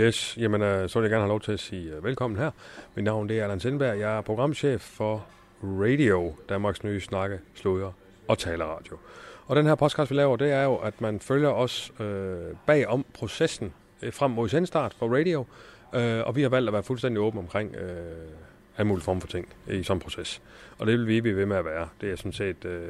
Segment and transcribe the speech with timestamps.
[0.00, 2.50] Yes, jamen øh, så vil jeg gerne have lov til at sige øh, velkommen her.
[2.94, 3.98] Mit navn det er Allan Sindberg.
[3.98, 5.26] Jeg er programchef for
[5.62, 7.92] Radio, Danmarks nye snakke, sludder
[8.28, 8.98] og taleradio.
[9.46, 12.36] Og den her podcast, vi laver, det er jo, at man følger os øh,
[12.66, 13.72] bag om processen
[14.02, 15.46] øh, frem mod sendstart for radio.
[15.94, 18.28] Øh, og vi har valgt at være fuldstændig åbne omkring øh,
[18.76, 20.42] alle mulige former for ting i sådan en proces.
[20.78, 21.88] Og det vil vi blive ved med at være.
[22.00, 22.88] Det er jeg sådan set øh,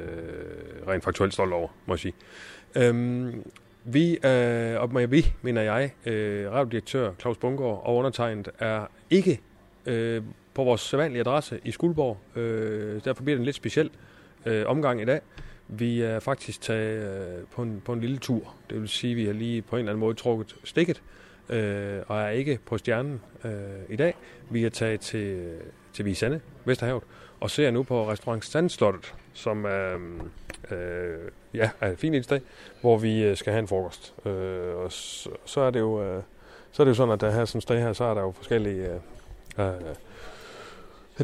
[0.89, 2.15] rent faktuelt stolt over, må jeg sige.
[2.77, 3.45] Øhm,
[3.85, 9.41] vi, øh, og med vi, mener jeg, øh, radiodirektør Claus Bungård og undertegnet er ikke
[9.87, 10.23] øh,
[10.55, 12.39] på vores sædvanlige adresse i Skuldborg.
[12.39, 13.91] Øh, derfor bliver det en lidt speciel
[14.47, 15.21] øh, omgang i dag.
[15.69, 18.55] Vi er faktisk taget øh, på, en, på en lille tur.
[18.71, 21.03] Det vil sige, at vi har lige på en eller anden måde trukket stikket
[21.49, 23.53] øh, og er ikke på stjernen øh,
[23.89, 24.15] i dag.
[24.51, 25.55] Vi er taget til,
[25.93, 27.03] til Visande, Vesterhavet,
[27.41, 29.99] og ser nu på restaurant Sandslottet, som er,
[30.71, 32.43] øh, ja, er fin fint
[32.81, 34.15] hvor vi øh, skal have en frokost.
[34.27, 36.23] Øh, og så, så, er det jo, øh,
[36.73, 38.31] så er det jo sådan, at der her sådan sted her, så er der jo
[38.31, 38.87] forskellige...
[39.59, 39.81] Øh, øh,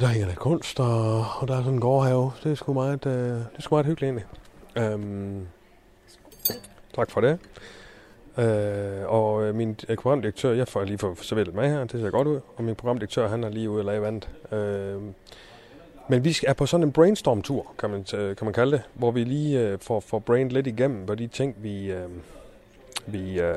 [0.00, 2.32] der er der kunst, og, og der er sådan en gårdhave.
[2.44, 4.26] Det er sgu meget, øh, det er sgu meget hyggeligt egentlig.
[4.76, 5.46] Øhm,
[6.94, 7.38] tak for det.
[8.38, 12.10] Øh, og øh, min øh, programdirektør, jeg får lige fået serveret med her, det ser
[12.10, 12.40] godt ud.
[12.56, 14.28] Og min programdirektør, han er lige ude og lave vandet.
[14.52, 15.02] Øh,
[16.08, 19.24] men vi er på sådan en brainstorm-tur, kan man, kan man kalde det, hvor vi
[19.24, 22.08] lige øh, får, får brain lidt igennem hvad de ting, vi, øh,
[23.06, 23.56] vi, øh,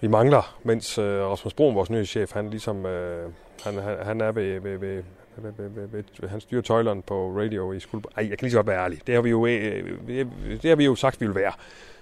[0.00, 3.30] vi mangler, mens øh, Rasmus Broen, vores nye chef, han, ligesom, øh,
[3.64, 5.02] han, han, han er ved, ved, ved,
[5.36, 8.12] ved, ved, ved, ved, ved han styrer tøjleren på radio i Skuldborg.
[8.16, 9.00] Ej, jeg kan lige så godt være ærlig.
[9.06, 11.52] Det har vi jo, øh, øh, øh, det har vi jo sagt, vi vil være.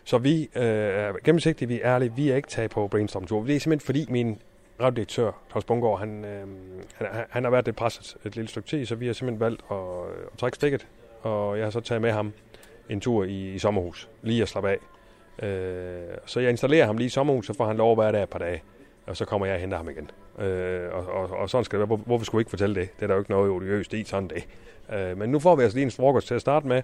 [0.05, 3.45] Så vi øh, er gennemsigtige, vi er ærlige, vi er ikke taget på brainstorm-tur.
[3.45, 4.39] Det er simpelthen fordi min
[4.83, 6.47] radiodirektør, Claus Bungård, han, øh,
[6.95, 9.63] han, han har været lidt presset et lille stykke tid, så vi har simpelthen valgt
[9.71, 10.87] at, øh, at trække stikket,
[11.23, 12.33] og jeg har så taget med ham
[12.89, 14.79] en tur i, i sommerhus, lige at slappe af.
[15.47, 18.23] Øh, så jeg installerer ham lige i sommerhus, så får han lov at være der
[18.23, 18.63] et par dage,
[19.07, 20.11] og så kommer jeg og henter ham igen.
[20.39, 21.97] Øh, og, og, og sådan skal det være.
[21.97, 22.89] Hvor, hvorfor skulle vi ikke fortælle det?
[22.97, 24.45] Det er der jo ikke noget odiøst i sådan det.
[24.93, 26.83] Øh, men nu får vi altså lige en frokost til at starte med,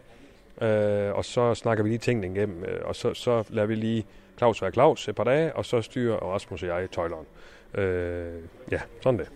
[0.62, 4.06] øh, og så snakker vi lige tingene igennem, øh, og så, så lader vi lige
[4.38, 7.26] Claus være Claus et par dage, og så styrer Rasmus og jeg tøjleren.
[7.74, 9.30] Øh, ja, sådan det.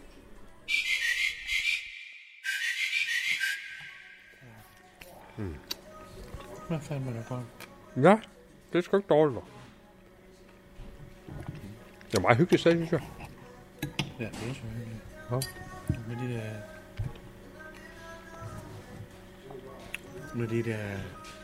[5.36, 5.54] Hmm.
[6.68, 7.44] Hvad fanden er det for?
[7.96, 8.18] Ja,
[8.72, 9.34] det er sgu ikke dårligt.
[9.34, 9.44] dog.
[12.10, 13.02] Det er meget hyggeligt sted, synes jeg.
[14.20, 15.02] Ja, det er så hyggeligt.
[15.30, 15.40] Ja.
[16.08, 16.42] Med de der...
[20.34, 20.78] Med de der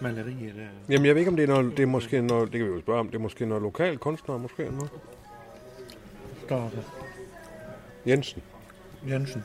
[0.01, 0.69] malerier der.
[0.89, 2.75] Jamen, jeg ved ikke, om det er noget, det er måske noget, det kan vi
[2.75, 4.91] jo spørge om, det er måske noget lokal kunstner, måske eller noget.
[6.49, 6.83] Står der.
[8.07, 8.43] Jensen.
[9.09, 9.45] Jensen.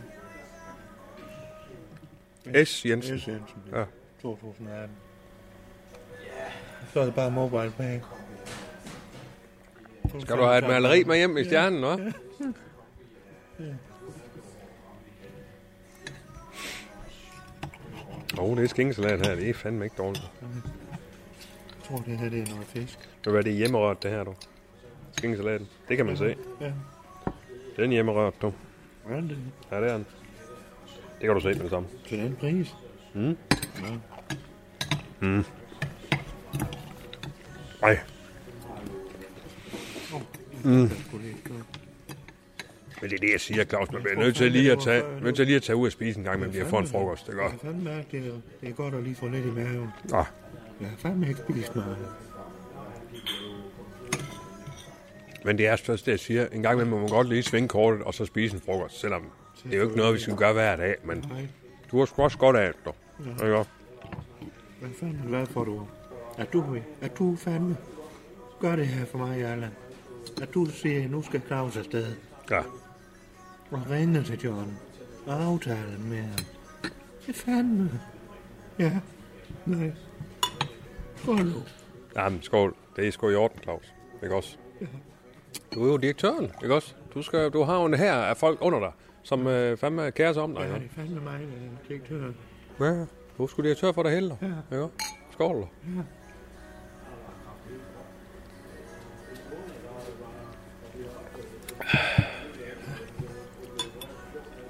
[2.66, 2.86] S.
[2.86, 3.20] Jensen.
[3.20, 3.28] S.
[3.28, 3.64] Jensen.
[3.72, 3.84] Ja.
[4.22, 4.96] 2018.
[6.94, 8.00] Så er det bare mobile pay.
[10.22, 12.14] Skal du have et maleri med hjem i stjernen, hva'?
[18.38, 19.36] Åh, oh, det er skinkesalat her.
[19.36, 20.32] Det er fandme ikke dårligt.
[20.42, 20.52] Jeg
[21.84, 23.10] tror, det her det er noget fisk.
[23.26, 24.34] Det er hjemmerørt, det her, du.
[25.18, 25.68] Skinkesalaten.
[25.88, 26.36] Det kan man se.
[26.62, 26.72] Ja.
[27.76, 28.54] Den er hjemmerørt, du.
[29.10, 29.38] Er det?
[29.72, 30.06] Ja, det er den.
[31.20, 31.88] Det kan du se med det samme.
[32.06, 32.76] Til den pris?
[33.14, 33.38] Mm.
[33.82, 33.98] Ja.
[35.20, 35.46] Mm.
[37.84, 38.00] Ej.
[40.64, 40.90] Mm.
[43.02, 43.92] Men det er det, jeg siger, Claus.
[43.92, 46.20] Man bliver nødt til lige at tage, nødt til lige at tage ud og spise
[46.20, 47.28] en gang, men vi har fået en frokost.
[47.28, 47.52] Det godt.
[47.52, 49.90] Jeg fandme det er, det er godt at lige få lidt i maven.
[50.12, 50.18] Ja.
[50.82, 51.98] Jeg har fandme ikke spist noget.
[55.46, 56.48] Men det er først det, jeg siger.
[56.48, 59.24] En gang imellem må man godt lige svinge kortet og så spise en frokost, selvom
[59.64, 61.48] det er jo ikke noget, vi skal gøre hver dag, men Nej.
[61.92, 62.94] du har sgu også godt af det.
[63.26, 63.46] Ja.
[63.46, 63.58] Ikke?
[63.58, 65.88] Jeg er fandme glad for, du,
[66.38, 67.78] at du, at du fandme
[68.60, 69.72] gør det her for mig, Allan.
[70.42, 72.16] At du siger, at nu skal Claus afsted.
[72.52, 72.60] Ja.
[73.72, 74.78] Og ringe til John.
[75.26, 76.46] Og aftale med ham.
[77.26, 78.00] Det er fandme.
[78.80, 78.92] Ja.
[79.66, 79.92] Nej.
[81.16, 81.64] Skål nu.
[82.16, 82.76] Jamen, skål.
[82.96, 83.94] Det er sgu i orden, Claus.
[84.24, 84.58] Ikke også?
[85.74, 86.94] Du er jo direktøren, ikke også?
[87.14, 88.92] Du, skal, du har jo en her af folk under dig,
[89.24, 90.62] som øh, fandme kærer sig om dig.
[90.62, 92.32] Ja, Ja, det er fandme mig, der er direktør.
[92.80, 93.06] ja.
[93.38, 94.36] Du er sgu direktør for dig heller.
[94.72, 94.76] Ja.
[94.78, 94.90] Ikke
[95.32, 95.68] skål.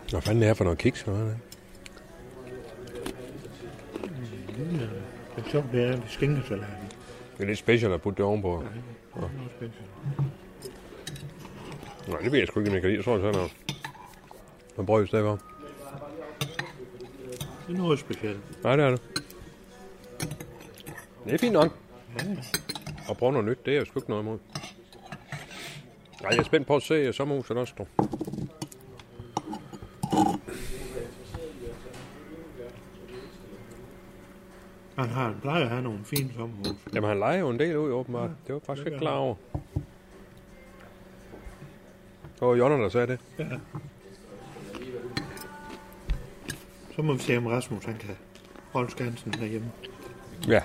[0.10, 1.02] Hvad fanden er det for noget kiks?
[1.02, 1.16] Hvad?
[5.36, 6.76] Det er sjovt, det er skinkesalaten.
[7.38, 8.64] Det er lidt special at putte det ovenpå.
[9.16, 9.28] Det er
[9.58, 9.74] specielt.
[12.08, 12.98] Nej, det ved jeg sgu ikke, om jeg kan lide.
[12.98, 13.56] Jeg tror, det er noget.
[14.78, 15.40] Man brød i stedet for.
[17.68, 18.64] Det er noget specielt.
[18.64, 19.02] Nej, det er det.
[21.26, 21.78] Det er fint nok.
[22.20, 22.26] Ja,
[23.10, 24.38] Og prøve noget nyt, det er jeg sgu ikke noget imod.
[26.22, 27.86] Nej, jeg er spændt på at se uh, sommerhuset også, du.
[34.96, 36.78] han har, han plejer at have nogle fine sommerhus.
[36.94, 38.30] Jamen, han leger jo en del ud, åbenbart.
[38.30, 39.36] Ja, Det var faktisk ikke klar over.
[42.44, 43.20] Det var Jonna, der sagde det.
[43.40, 43.46] Ja.
[46.96, 48.16] Så må vi se, om Rasmus han kan
[48.72, 49.72] holde skansen derhjemme.
[50.48, 50.62] Ja.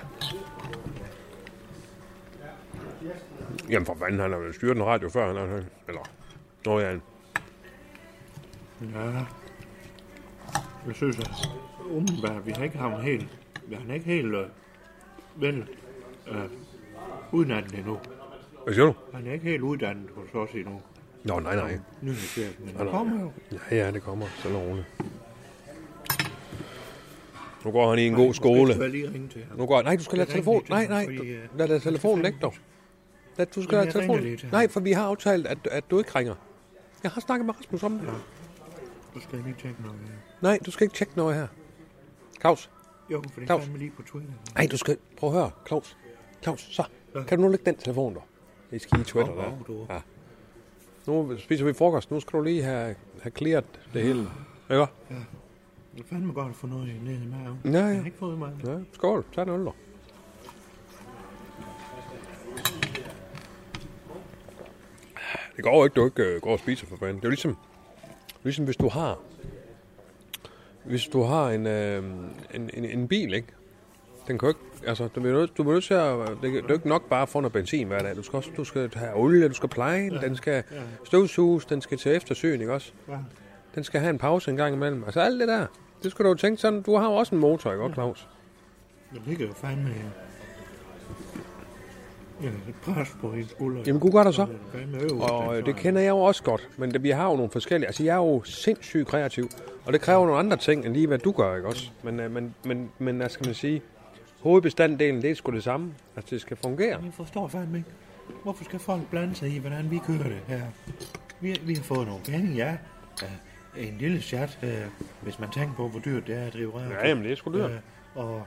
[3.70, 6.10] Jamen for fanden, han har jo styret en radio før, han har, eller,
[6.66, 6.90] nå ja,
[8.94, 9.24] Ja.
[10.86, 11.30] Jeg synes, at
[11.90, 14.46] umiddelbart, vi har ikke ham helt, vi har ikke helt øh,
[15.36, 15.68] vel
[16.28, 16.44] øh,
[17.32, 17.98] uddannet endnu.
[18.64, 18.94] hvad siger du?
[19.14, 20.82] Han er ikke helt uddannet hos os endnu.
[21.24, 21.78] Nå, nej, nej.
[22.02, 22.92] Nyhedschef, men Nej, han nej.
[22.92, 23.32] kommer jo.
[23.70, 24.86] Ja, ja, det kommer, så roligt.
[27.64, 28.60] Nu går han i en god skole.
[28.60, 29.58] Måske skal lige ringe til ham.
[29.58, 30.62] Nu går Nej, du skal lade telefon.
[30.68, 31.04] Nej, nej.
[31.06, 32.54] du- øh, Lad lade telefonen ligge dog.
[33.36, 34.38] Lad, du skal lade telefonen.
[34.52, 36.34] Nej, for vi har aftalt, at, at du ikke ringer.
[37.02, 38.06] Jeg har snakket med Rasmus om det.
[38.06, 38.12] Ja.
[39.14, 39.98] Så skal lige tjekke noget.
[40.06, 40.12] ja.
[40.48, 41.46] Nej, du skal ikke tjekke noget her.
[42.40, 42.70] Claus.
[43.10, 43.60] Jo, for det Claus.
[43.60, 44.32] er fandme lige på Twitter.
[44.54, 44.96] Nej, du skal...
[45.16, 45.96] Prøv at høre, Claus.
[46.42, 46.82] Claus, så.
[47.14, 47.22] Ja.
[47.22, 48.20] Kan du nu lægge den telefon der?
[48.70, 49.64] Det skal i Twitter Hov, der.
[49.66, 49.86] du.
[49.90, 49.98] Ja.
[51.08, 52.10] Nu spiser vi frokost.
[52.10, 53.64] Nu skal du lige have, have clearet
[53.94, 54.20] det hele.
[54.70, 54.86] Ikke?
[55.96, 57.58] Det er fandme godt at få noget ned i maven.
[57.64, 57.98] Ja, Jeg ja.
[57.98, 58.52] har ikke fået mig.
[58.66, 58.78] ja.
[58.92, 59.24] Skål.
[59.34, 59.72] Tag en øl der.
[65.56, 67.16] Det går jo ikke, du ikke øh, går og spiser for fanden.
[67.16, 67.56] Det er jo ligesom,
[68.44, 69.18] ligesom hvis du har
[70.84, 72.04] hvis du har en, øh,
[72.54, 73.48] en, en, en bil, ikke?
[74.28, 76.74] Den kan ikke, altså, du bliver nødt, du bliver nødt til at, det, det er
[76.74, 78.16] ikke nok bare at få noget benzin hver dag.
[78.16, 80.76] Du skal også, du skal have olie, du skal pleje den, den skal Ja.
[81.04, 82.92] støvsuges, den skal til eftersyn, ikke også?
[83.08, 83.16] Ja.
[83.74, 85.04] Den skal have en pause en gang imellem.
[85.04, 85.66] Altså alt det der,
[86.02, 88.28] det skal du jo tænke sådan, du har jo også en motor, ikke også, Claus?
[89.14, 89.90] Der ligger jo fandme
[92.42, 92.48] ja,
[92.82, 93.82] pres på hendes skulder.
[93.86, 94.46] Jamen, gud gør der så.
[95.00, 97.50] Øverst, Og øh, det kender jeg jo også godt, men det, vi har jo nogle
[97.50, 99.48] forskellige, altså jeg er jo sindssygt kreativ,
[99.86, 101.90] og det kræver nogle andre ting, end lige hvad du gør, ikke også?
[102.02, 103.82] Men, øh, men, men, men hvad skal man sige,
[104.40, 107.02] hovedbestanddelen, det er sgu det samme, altså det skal fungere.
[107.04, 107.90] Jeg forstår fandme ikke.
[108.42, 110.62] Hvorfor skal folk blande sig i, hvordan vi kører det her?
[111.40, 112.76] Vi, vi har fået nogle penge, ja.
[113.22, 113.26] ja
[113.76, 114.70] en lille chat, øh,
[115.22, 116.90] hvis man tænker på, hvor dyrt det er at drive radio.
[116.90, 117.70] Ja, jamen det er sgu dyrt.
[117.70, 117.78] Øh,
[118.14, 118.42] og,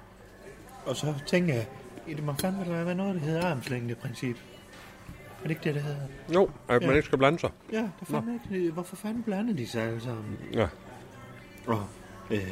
[0.85, 1.67] og så tænker jeg,
[2.07, 4.35] i det må fandme der være noget, der hedder armslængdeprincip.
[4.35, 5.99] Er det ikke det, det hedder?
[6.33, 6.95] Jo, at man Ja.
[6.95, 7.49] ikke skal blande sig.
[7.71, 8.71] Ja, der fandme ikke.
[8.71, 10.37] Hvorfor fanden blander de sig alle sammen?
[10.53, 10.67] Ja.
[11.67, 11.83] Og,
[12.31, 12.51] øh,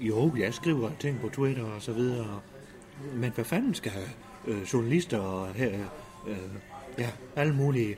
[0.00, 2.40] jo, jeg skriver ting på Twitter og så videre.
[3.14, 3.92] Men hvad fanden skal
[4.46, 5.70] øh, journalister og her,
[6.28, 6.36] øh,
[6.98, 7.96] ja, alle mulige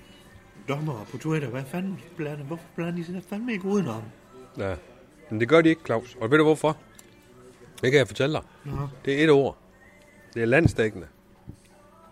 [0.68, 4.02] dommere på Twitter, hvad fanden blander, hvorfor blander de sig fandme ikke udenom?
[4.58, 4.74] ja.
[5.30, 6.16] Men det gør de ikke, Claus.
[6.20, 6.76] Og ved du hvorfor?
[7.82, 8.42] Det kan jeg fortælle dig.
[8.64, 9.56] Nå, Det er et ord.
[10.34, 11.06] Det er landsdækkende.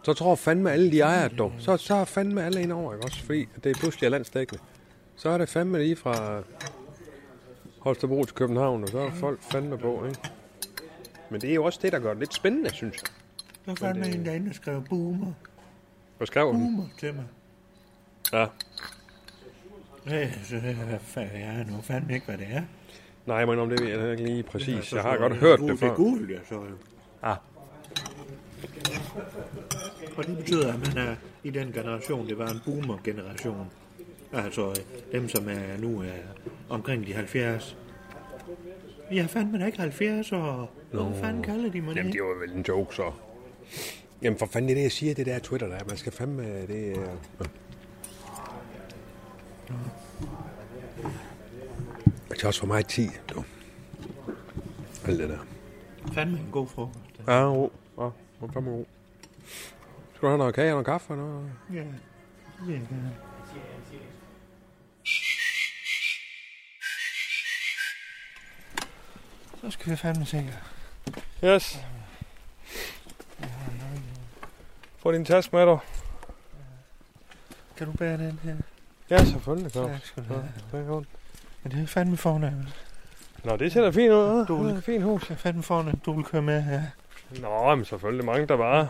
[0.03, 1.53] Så tror fandme alle, de ejer det dog.
[1.59, 3.25] Så, så er fandme alle ind over, ikke også?
[3.25, 4.63] Fordi det pludselig er landsdækkende.
[5.17, 6.43] Så er det fandme lige fra
[7.79, 10.21] Holstebro til København, og så er folk fandme på, ikke?
[11.33, 13.11] Men det er jo også det, der gør det lidt spændende, synes jeg.
[13.67, 15.33] der er fandme en derinde, der skrev boomer,
[16.17, 16.61] Hvad skrev den?
[16.61, 17.25] boomer til mig.
[18.33, 18.47] Ja.
[20.45, 22.63] Så hvad fanden, jeg er nu fandme ikke, hvad det er.
[23.27, 24.85] Nej, men om det ved jeg ikke lige præcis.
[24.85, 25.87] Så Jeg har godt hørt det før.
[25.87, 26.77] Det er gult, jeg så jo.
[27.23, 27.37] Ah.
[30.17, 33.71] Og det betyder, at man er i den generation, det var en boomer-generation.
[34.33, 34.81] Altså
[35.13, 36.13] dem, som er nu er
[36.69, 37.77] omkring de 70.
[39.13, 40.73] Jeg fandme da ikke 70 år.
[40.91, 42.13] Hvad fanden kalder de mig Jamen, det?
[42.15, 43.13] det var vel en joke, så.
[44.23, 45.79] Jamen, for fanden, det er det, jeg siger, det der Twitter der.
[45.89, 47.01] Man skal fandme, det er...
[47.01, 47.45] Ja.
[52.29, 53.45] Det er også for mig 10, du.
[55.07, 55.39] Alt det der.
[56.13, 56.99] Fandme en god frokost.
[57.29, 57.73] Ja, ro.
[57.99, 58.85] Ja, det var fandme god.
[60.15, 61.13] Skal du have noget kage og noget kaffe?
[61.13, 61.51] og Noget?
[61.73, 61.87] Ja, det
[62.67, 63.13] vil jeg gerne.
[69.63, 70.51] Så skal vi fandme se.
[71.45, 71.79] Yes.
[74.99, 75.79] Få din taske med, du.
[77.77, 78.55] Kan du bære den her?
[79.11, 79.91] Ja, selvfølgelig, Claus.
[79.91, 80.53] Tak skal du Ja, have.
[80.73, 81.09] det er godt.
[81.63, 82.85] Men det er fandme fornemt.
[83.45, 84.47] Nå, det ser da fint ud.
[84.47, 85.23] Du- Du er fint hus.
[85.23, 86.83] Det er fandme fornemt, du vil køre med her.
[87.41, 88.89] Nå, men selvfølgelig mange, der bare.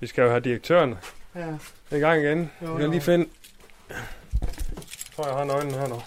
[0.00, 0.94] Vi skal jo have direktøren
[1.34, 1.46] Ja.
[1.90, 2.50] i gang igen.
[2.62, 3.28] Jo, Jeg kan lige finde...
[3.88, 3.96] Jeg
[5.16, 6.00] tror, jeg har nøglen her nu.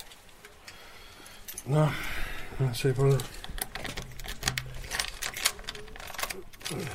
[1.65, 1.87] Nå,
[2.59, 3.42] lad os se på det.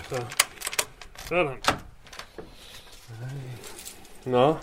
[0.08, 0.24] Så.
[1.28, 1.56] Sådan.
[4.24, 4.54] Nå,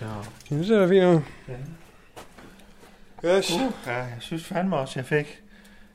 [0.00, 0.06] Ja.
[0.50, 1.20] det ser da fint ud.
[1.48, 3.36] Ja.
[3.38, 3.52] Yes.
[3.52, 5.42] Uh, ja, jeg synes fandme også, jeg fik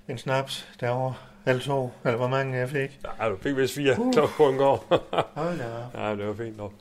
[0.08, 1.14] en snaps derovre.
[1.46, 3.00] Eller to, eller hvor mange jeg fik.
[3.20, 4.14] Ja, du fik vist fire uh.
[4.38, 4.86] på en går.
[5.42, 6.74] Hold da ja, det var fint nok.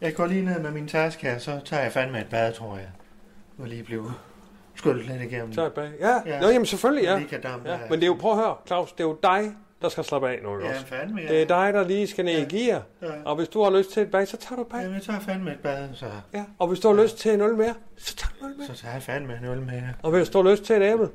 [0.00, 2.76] Jeg går lige ned med min taske her, så tager jeg fandme et bad, tror
[2.76, 2.88] jeg.
[3.56, 4.12] Nu lige blive
[4.74, 5.52] skyllet lidt igennem.
[5.52, 5.90] Så er jeg bag.
[6.00, 6.40] Ja, Ja.
[6.40, 7.18] Nå, jamen selvfølgelig, ja.
[7.18, 7.78] Lige kan dampe ja.
[7.78, 10.28] Men det er jo, prøv at høre, Claus, det er jo dig, der skal slappe
[10.28, 10.86] af nu, ikke Ja, også?
[10.86, 11.28] fandme, ja.
[11.28, 12.82] Det er dig, der lige skal ned i gear.
[13.02, 13.06] Ja.
[13.24, 14.78] Og hvis du har lyst til et bag, så tager du et bag.
[14.80, 16.44] Jamen, jeg tager fandme et bad, så, Ja.
[16.58, 18.66] Og hvis du har lyst til en øl mere, så tager du en øl mere.
[18.66, 19.82] så tager jeg fandme en øl med.
[20.02, 21.08] Og hvis du har lyst til et æble.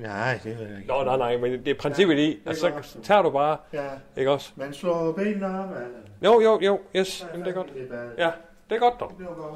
[0.00, 0.88] Nej, det ved jeg ikke.
[0.88, 2.32] Nå, nej, nej, men det er princippet i.
[2.32, 2.86] er Altså, godt.
[2.86, 3.84] så tager du bare, Ja,
[4.16, 4.52] ikke også?
[4.56, 5.98] man slår benene op, altså.
[6.24, 7.74] Jo, jo, jo, yes, jamen, det er godt.
[7.74, 8.08] Det, bad.
[8.18, 8.30] Ja,
[8.70, 9.08] det er godt dog.
[9.08, 9.54] det bliver godt.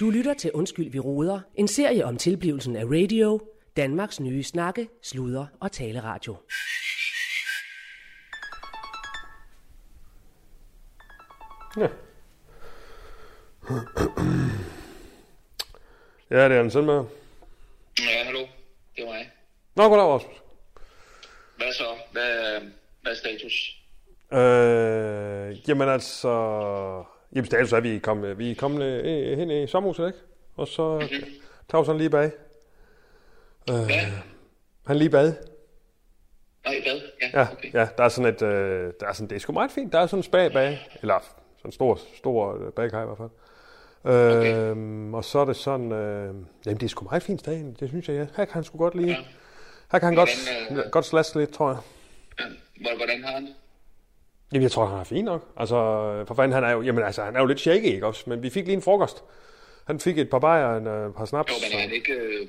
[0.00, 1.40] Du lytter til Undskyld, vi råder.
[1.54, 3.40] En serie om tilblivelsen af radio.
[3.78, 6.36] Danmarks nye snakke, sludre og taleradio.
[11.76, 11.88] Ja.
[16.30, 17.04] Ja, det er den med.
[18.00, 18.40] Ja, hallo.
[18.96, 19.30] Det var mig.
[19.74, 20.34] Nå, goddag, Rasmus.
[21.56, 21.84] Hvad så?
[22.12, 22.60] Hvad,
[23.02, 23.76] hvad er status?
[24.32, 26.28] Øh, jamen altså...
[27.34, 30.18] Jamen status er, at vi er kommet, vi er kommet øh, hen i sommerhuset, ikke?
[30.56, 31.24] Og så Mhm.
[31.70, 32.30] tager han lige bag.
[33.70, 33.90] Øh,
[34.86, 35.32] han lige bad.
[36.64, 37.00] Nej, hvad?
[37.22, 37.72] Ja, Ja, okay.
[37.74, 39.92] ja, der er sådan et, øh, der er sådan, det er sgu meget fint.
[39.92, 41.18] Der er sådan en spag bag, eller
[41.56, 43.30] sådan en stor, stor øh, bagkaj i hvert fald.
[44.04, 46.34] Øh, Og så er det sådan, øh,
[46.66, 48.26] jamen det er sgu meget fint sted, det synes jeg, ja.
[48.36, 49.16] Her kan han sgu godt lige, Ja.
[49.92, 50.30] her kan han godt,
[50.68, 51.78] Hvordan, øh, godt slaske lidt, tror jeg.
[52.40, 52.44] Ja.
[52.80, 53.54] Hvor- Hvordan har han det?
[54.52, 55.44] Jamen, jeg tror, han er fint nok.
[55.56, 55.76] Altså,
[56.28, 58.24] for fanden, han er jo, jamen, altså, han er jo lidt shaky, ikke også?
[58.30, 59.24] Men vi fik lige en frokost.
[59.84, 61.52] Han fik et par bajer, en øh, par snaps.
[61.52, 62.12] Jo, men er han ikke...
[62.12, 62.48] Øh,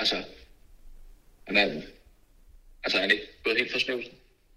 [0.00, 0.16] altså...
[1.44, 1.82] Han er...
[2.84, 4.12] Altså, er han ikke gået helt for snøvsen?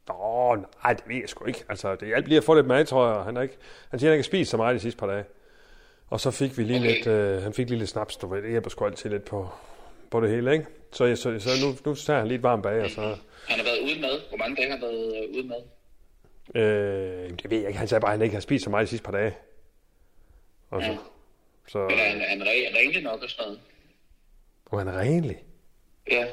[0.08, 1.64] Nå, nej, det ved jeg sgu ikke.
[1.70, 3.24] Altså, det lige at få lidt mad, tror jeg.
[3.24, 3.58] Han, er ikke,
[3.90, 5.24] han siger, han ikke har spist så meget de sidste par dage.
[6.08, 6.94] Og så fik vi lige Okay.
[6.96, 8.42] lidt, øh, han fik lige lidt snaps, du ved.
[8.42, 9.50] Det hjælper sgu altid lidt på,
[10.12, 10.66] på det hele, ikke?
[10.92, 13.02] Så, jeg- så, så nu, nu tager han lige et varmt bag, og så...
[13.48, 14.22] Han har været uden mad.
[14.30, 15.62] Hvor mange dage har han været øh, uden mad?
[16.56, 17.80] Øh, det ved jeg ikke.
[17.80, 19.36] Han sagde bare, at han ikke har spist så meget de sidste par dage.
[20.70, 20.98] Og så, Ja.
[21.68, 22.42] så Men er han, er han
[22.76, 23.60] renlig nok og sådan noget?
[24.74, 25.38] Og han er renlig.
[26.12, 26.26] Ja.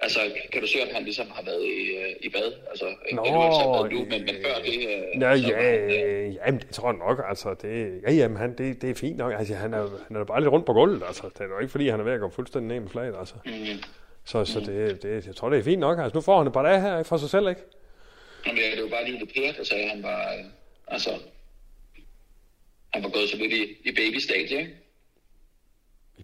[0.00, 0.20] Altså,
[0.52, 2.52] kan du se, om han ligesom har været i, øh, i bad?
[2.70, 4.74] Altså, ikke Nå, så været nu, men, men før det...
[4.74, 7.24] Øh, Ja, så var ja, øh, jamen, det tror jeg nok.
[7.28, 9.32] Altså, det, ja, jamen, han, det, det er fint nok.
[9.38, 11.02] Altså, han er, han er bare lidt rundt på gulvet.
[11.06, 13.14] Altså, det er jo ikke, fordi han er ved at gå fuldstændig ned med flaget.
[13.18, 13.34] Altså.
[13.44, 13.82] mm,
[14.24, 15.98] Så, så det, det, jeg tror, det er fint nok.
[15.98, 17.60] Altså, nu får han et par dage her for sig selv, ikke?
[18.46, 20.32] Jamen, det er jo bare lige det Per, der sagde, at han var...
[20.32, 20.44] Øh,
[20.88, 21.10] altså...
[22.94, 24.74] Han var gået så lidt i, i baby-stadie, ikke?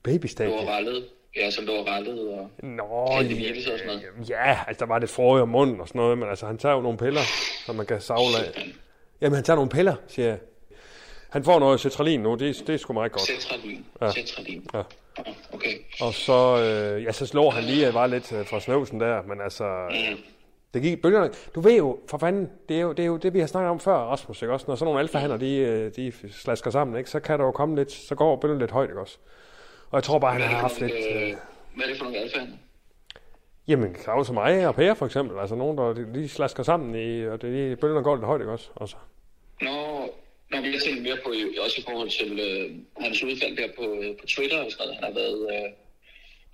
[0.03, 0.55] Babystadiet.
[0.55, 1.05] Lå og rallede.
[1.37, 2.51] Ja, så lå og rallede og...
[2.63, 4.31] Nå, Kaldte hvilelse og sådan noget.
[4.31, 6.75] ja, altså, der var lidt frø om munden og sådan noget, men altså, han tager
[6.75, 7.21] jo nogle piller,
[7.67, 8.73] som man kan savle af.
[9.21, 10.39] Jamen, han tager nogle piller, siger jeg.
[11.31, 13.23] Han får noget cetralin nu, det, det er sgu meget godt.
[13.23, 13.87] Cetralin.
[14.01, 14.11] Ja.
[14.13, 14.67] Cetralin.
[14.75, 14.83] Ja.
[15.53, 15.75] Okay.
[16.01, 19.41] Og så, øh, ja, så slår han lige, var lidt øh, fra snøvsen der, men
[19.41, 20.19] altså, øh,
[20.75, 21.31] det gik bølgerne.
[21.55, 23.71] Du ved jo, for fanden, det er jo det, er jo det vi har snakket
[23.71, 24.65] om før, Rasmus, ikke også?
[24.69, 27.11] Når sådan nogle alfahander, de, øh, de slasker sammen, ikke?
[27.11, 29.19] Så kan der jo komme lidt, så går bølgen lidt højt, ikke også?
[29.91, 31.37] Og jeg tror bare, han har haft lidt, øh, øh,
[31.75, 32.57] hvad er det for nogle alfahander?
[33.69, 36.95] jamen, Claus og mig og Per for eksempel, altså nogen, der de, de slasker sammen,
[36.95, 38.69] i, og det, de, bølgerne går lidt højt, ikke også?
[38.81, 38.97] Altså.
[39.63, 39.71] Nå,
[40.51, 41.31] Nå, jeg tænker mere på,
[41.65, 42.67] også i forhold til øh,
[43.05, 44.95] hans udfald der på, øh, på Twitter og sådan noget.
[44.95, 45.69] Han har været, øh,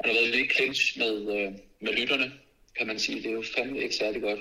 [0.00, 2.32] han har været lidt clinch med, øh, med lytterne,
[2.78, 3.22] kan man sige.
[3.22, 4.40] Det er jo fandme ikke særlig godt.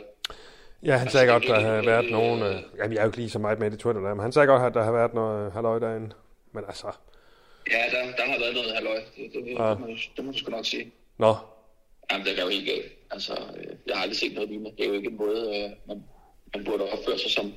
[0.83, 2.41] Ja, han sagde det godt, er der øh, været nogen...
[2.41, 4.31] Øh, jamen, jeg er jo ikke lige så meget med i Twitter der, men han
[4.31, 6.09] sagde godt, at der har været noget halløj derinde.
[6.51, 6.87] Men altså...
[7.71, 8.95] Ja, der, der har været noget halløj.
[9.17, 9.69] Det, det, det, Ja.
[9.69, 10.91] det, må, du- det må du sgu nok sige.
[11.17, 11.35] Nå,
[12.11, 12.91] Jamen, det er jo helt galt.
[13.11, 14.71] Altså, øh, jeg har aldrig set noget lignende.
[14.77, 16.03] Det er jo ikke en måde, øh, man,
[16.55, 17.53] man burde opføre sig som,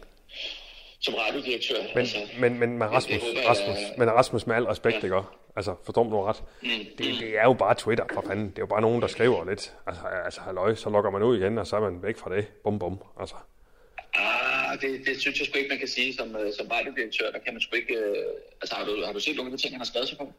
[1.01, 1.77] som radiodirektør.
[1.95, 5.05] men, altså, men, men med Rasmus, det håber jeg- Rasmus, men Rasmus med al respekt,
[5.05, 5.29] ikke også?
[5.57, 6.43] Altså, forstår nu ret.
[6.63, 8.47] mm, Det, det er jo bare Twitter, for fanden.
[8.51, 9.75] Det er jo bare nogen, der skriver lidt.
[9.87, 12.47] Altså, altså halløj, så logger man ud igen, og så er man væk fra det.
[12.65, 12.99] Bum, bum.
[13.21, 13.35] Altså.
[14.15, 14.21] Ah,
[14.77, 17.31] det, det synes jeg sgu ikke, man kan sige som, øh, som radiodirektør.
[17.31, 17.95] Der kan man sgu ikke...
[17.95, 18.25] Øh,
[18.61, 20.33] altså, har du, har du set nogle af de ting, han har skrevet sig på?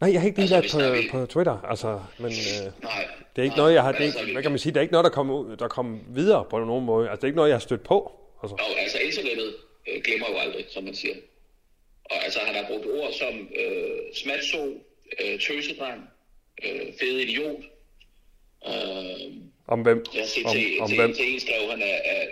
[0.00, 3.08] Nej, jeg har ikke lige Altså, været på, på Twitter, altså, men øh, Nej.
[3.36, 4.76] det er ikke nej, noget, jeg har, det er altså, hvad kan man sige, det
[4.78, 7.08] er ikke noget, der kommer ud, der kommer videre på nogen måde.
[7.10, 8.12] Altså, det er ikke noget, jeg har stødt på.
[8.42, 9.54] Altså, Og altså, internettet
[9.88, 11.14] øh, glemmer jo aldrig, som man siger.
[12.04, 14.62] Og altså, han har brugt ord som øh, smatso,
[15.24, 16.00] øh, tøsedreng,
[16.64, 17.62] øh, fede idiot.
[18.66, 19.32] Øh,
[19.66, 20.04] Om hvem?
[20.14, 21.14] har set Om, til, om til, hvem?
[21.14, 22.28] til en skrev han, at, at,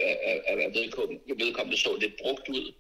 [0.47, 2.73] at, at, vedkommende, vedkommende så lidt brugt ud.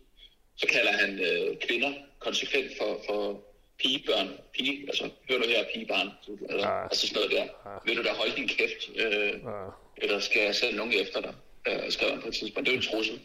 [0.56, 3.40] Så kalder han øh, kvinder konsekvent for, for
[3.82, 4.28] pigebørn.
[4.54, 6.10] Pige, altså, hør nu her, pigebarn.
[6.50, 6.84] Eller, Ah.
[6.84, 7.80] Altså sådan noget der.
[7.86, 8.90] Vil du da holde din kæft?
[8.96, 9.34] Øh,
[9.96, 11.34] Eller skal jeg sende nogen efter dig?
[11.68, 12.66] Øh, skrev han på et tidspunkt.
[12.66, 13.20] Det er jo en trussel.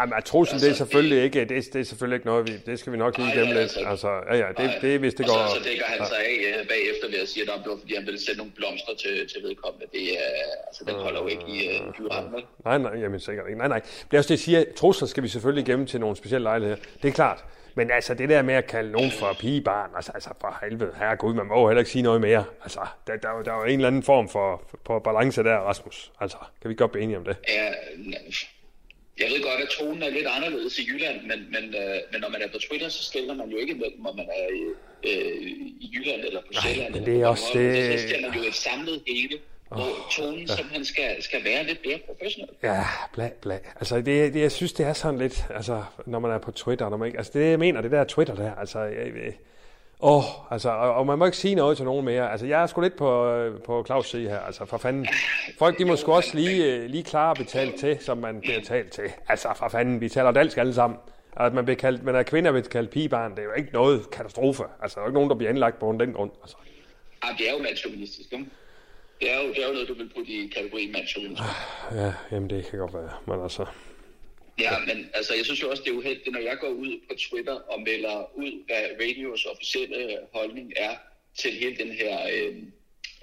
[0.00, 2.48] Jamen, at truslen, det er Altså, selvfølgelig ikke, det, er- det er selvfølgelig ikke noget,
[2.48, 3.58] vi, det skal vi nok lige ja, lidt.
[3.58, 5.46] altså- Altså, ja, ja, det, det er, hvis det og går...
[5.56, 8.06] så, dækker han sig af ja, bagefter ved at sige, at det var fordi, han
[8.06, 9.86] ville sende nogle blomster til, til vedkommende.
[9.92, 10.30] Det er,
[10.68, 12.42] altså, den holder jo ikke i uh, vel?
[12.64, 13.58] Nej, nej, jamen sikkert ikke.
[13.58, 13.80] Nej, nej.
[13.80, 16.78] Det er også det, jeg siger, trusler skal vi selvfølgelig gemme til nogle specielle lejligheder.
[17.02, 17.44] Det er klart.
[17.74, 21.34] Men altså, det der med at kalde nogen for pigebarn, altså, altså for helvede, herregud,
[21.34, 22.44] man må jo heller ikke sige noget mere.
[22.62, 25.56] Altså, der, der, er der er jo en eller anden form for, for balance der,
[25.56, 26.12] Rasmus.
[26.20, 27.36] Altså, kan vi godt blive enige om det?
[27.48, 27.68] Ja,
[29.20, 32.28] jeg ved godt, at tonen er lidt anderledes i Jylland, men, men, øh, men når
[32.28, 34.62] man er på Twitter, så stiller man jo ikke mellem, om man er i,
[35.10, 35.42] øh,
[35.84, 36.94] i Jylland eller på Sjælland.
[36.94, 40.84] eller det er også det- Så stiller man jo et samlet hele, hvor tonen simpelthen
[40.84, 42.50] skal, skal være lidt mere professionel.
[42.62, 42.84] Ja,
[43.14, 43.58] bla, bla.
[43.76, 46.88] Altså, det, det, jeg synes, det er sådan lidt, altså, når man er på Twitter,
[46.88, 49.32] når man ikke, altså, det jeg mener, det der Twitter der, altså, jeg, jeg,
[50.00, 52.30] åh, altså, og, og, man må ikke sige noget til nogen mere.
[52.30, 55.08] Altså, jeg er sgu lidt på, øh, på Claus' side her, altså, for fanden.
[55.58, 58.60] Folk, de må sgu også lige, øh, lige klare at betale til, som man bliver
[58.60, 59.04] talt til.
[59.28, 60.98] Altså, for fanden, vi taler dansk alle sammen.
[61.36, 64.10] At man, bliver kaldt, man er kvinder bliver kaldt pigebarn, det er jo ikke noget
[64.10, 64.64] katastrofe.
[64.82, 66.30] Altså, der er jo ikke nogen, der bliver indlagt på den grund.
[66.42, 66.56] Altså.
[67.22, 68.46] Ah, det er jo mandsjournalistisk, ikke?
[69.20, 71.46] Det er, jo, det er jo noget, du vil putte i kategorien mandsjournalistik.
[71.92, 73.66] Ja, jamen det kan godt være, men altså...
[74.60, 77.14] Ja, men altså, jeg synes jo også, det er uheldigt, når jeg går ud på
[77.14, 80.94] Twitter og melder ud, hvad radios officielle holdning er
[81.38, 82.56] til hele den her øh,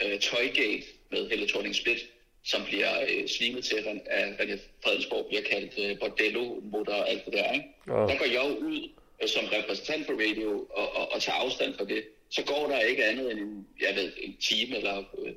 [0.04, 2.10] øh, tøjgate med Helle thorning Split,
[2.44, 3.76] som bliver øh, slimet til
[4.06, 7.66] af René Fredensborg, bliver kaldt øh, bordello mutter og alt det der, ikke?
[7.88, 7.94] Ja.
[7.94, 8.90] Der går jeg jo ud
[9.22, 12.04] øh, som repræsentant for radio og, og, og tager afstand fra det.
[12.36, 15.34] Så går der ikke andet end en, jeg ved, en time eller øh,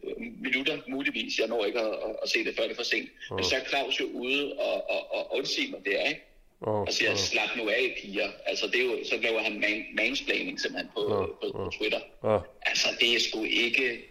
[0.47, 1.39] minutter muligvis.
[1.39, 3.11] Jeg når ikke at, at, at se det, før det er for sent.
[3.31, 6.23] Men så er Claus jo ude og, og, og undsige mig der, ikke?
[6.67, 8.31] Åh, og siger, slap nu af, piger.
[8.47, 12.01] Altså, det er jo, så laver han man, mansplaining simpelthen på, Nå, på, på Twitter.
[12.25, 12.39] Ja.
[12.63, 14.05] Altså, det er sgu ikke...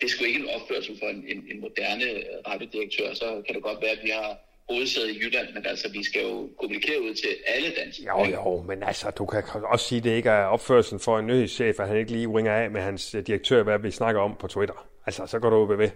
[0.00, 2.06] Det er sgu ikke en opførsel for en, en, en moderne
[2.46, 3.14] radiodirektør.
[3.14, 4.38] Så kan det godt være, at vi har
[4.74, 8.18] hovedsæde i Jylland, men altså, vi skal jo kommunikere ud til alle danskere.
[8.18, 11.26] Jo, jo, men altså, du kan også sige, at det ikke er opførselen for en
[11.26, 14.36] nyhedschef, at han ikke lige ringer af med hans øh, direktør, hvad vi snakker om
[14.40, 14.86] på Twitter.
[15.06, 15.90] Altså, så går du jo ved.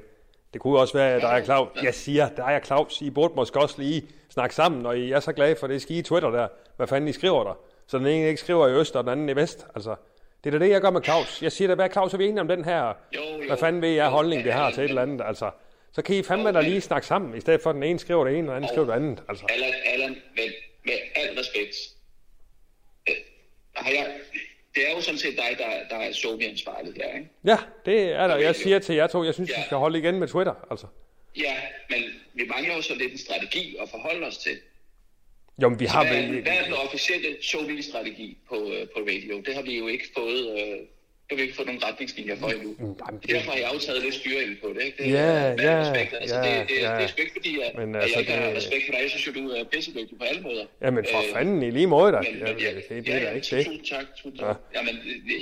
[0.53, 1.69] Det kunne også være, at der er Claus.
[1.83, 3.01] Jeg siger, der er Claus.
[3.01, 6.03] I burde måske også lige snakke sammen, når I er så glade for det skide
[6.03, 6.49] Twitter der.
[6.77, 7.59] Hvad fanden I skriver der?
[7.87, 9.67] Så den ene ikke skriver i øst, og den anden i vest.
[9.75, 9.95] Altså,
[10.45, 11.43] det er da det, jeg gør med Claus.
[11.43, 12.83] Jeg siger da, hvad Claus er vi enige om den her?
[12.83, 13.47] Jo, jo.
[13.47, 15.23] Hvad fanden ved jeg holdning, det har til et eller andet?
[15.27, 15.51] Altså,
[15.97, 18.25] så kan I fandme da lige snakke sammen, i stedet for at den ene skriver
[18.25, 19.23] det ene, og den anden skriver det andet.
[19.29, 19.45] Altså.
[19.49, 20.49] Allan, Allan med,
[20.85, 21.75] med al respekt,
[23.09, 23.15] øh,
[23.75, 24.07] har jeg,
[24.75, 27.29] det er jo sådan set dig, der, der er somi-ansvarlig her, ikke?
[27.45, 28.37] Ja, det er der.
[28.37, 29.61] Jeg siger til jer to, jeg synes, Ja.
[29.61, 30.55] I skal holde igen med Twitter.
[30.71, 30.87] Altså.
[31.37, 31.57] Ja,
[31.91, 32.03] men
[32.35, 34.59] vi mangler jo så lidt en strategi at forholde os til.
[35.63, 36.43] Jo, men vi har Hvad, er- vel...
[36.43, 39.41] hvad er den officielle somi-strategi på, øh, på radio?
[39.47, 40.61] Det har vi jo ikke fået...
[40.61, 40.79] Øh,
[41.27, 42.71] det har vi ikke fået nogen retningslinjer for endnu.
[42.81, 44.83] jamen, det- Derfor har jeg jo taget lidt styring på det.
[44.89, 44.97] Ikke?
[45.03, 46.11] Det, Ja, er- ja, respekt.
[46.21, 46.91] Altså, ja, det, det, ja.
[46.97, 48.93] det, er sgu ikke fordi, at, Men at altså, jeg ikke har det- respekt for
[48.95, 49.01] dig.
[49.07, 50.65] Jeg synes jo, du er pissedygtig på alle måder.
[50.85, 52.19] Ja, men for Øh, fanden i lige måde da.
[52.21, 53.67] Men, Ja, men, ja, det, det ja, er ja, ikke det.
[53.67, 54.57] Tusind tak, tusind tak.
[54.75, 54.79] Ja.
[54.79, 54.95] Jamen,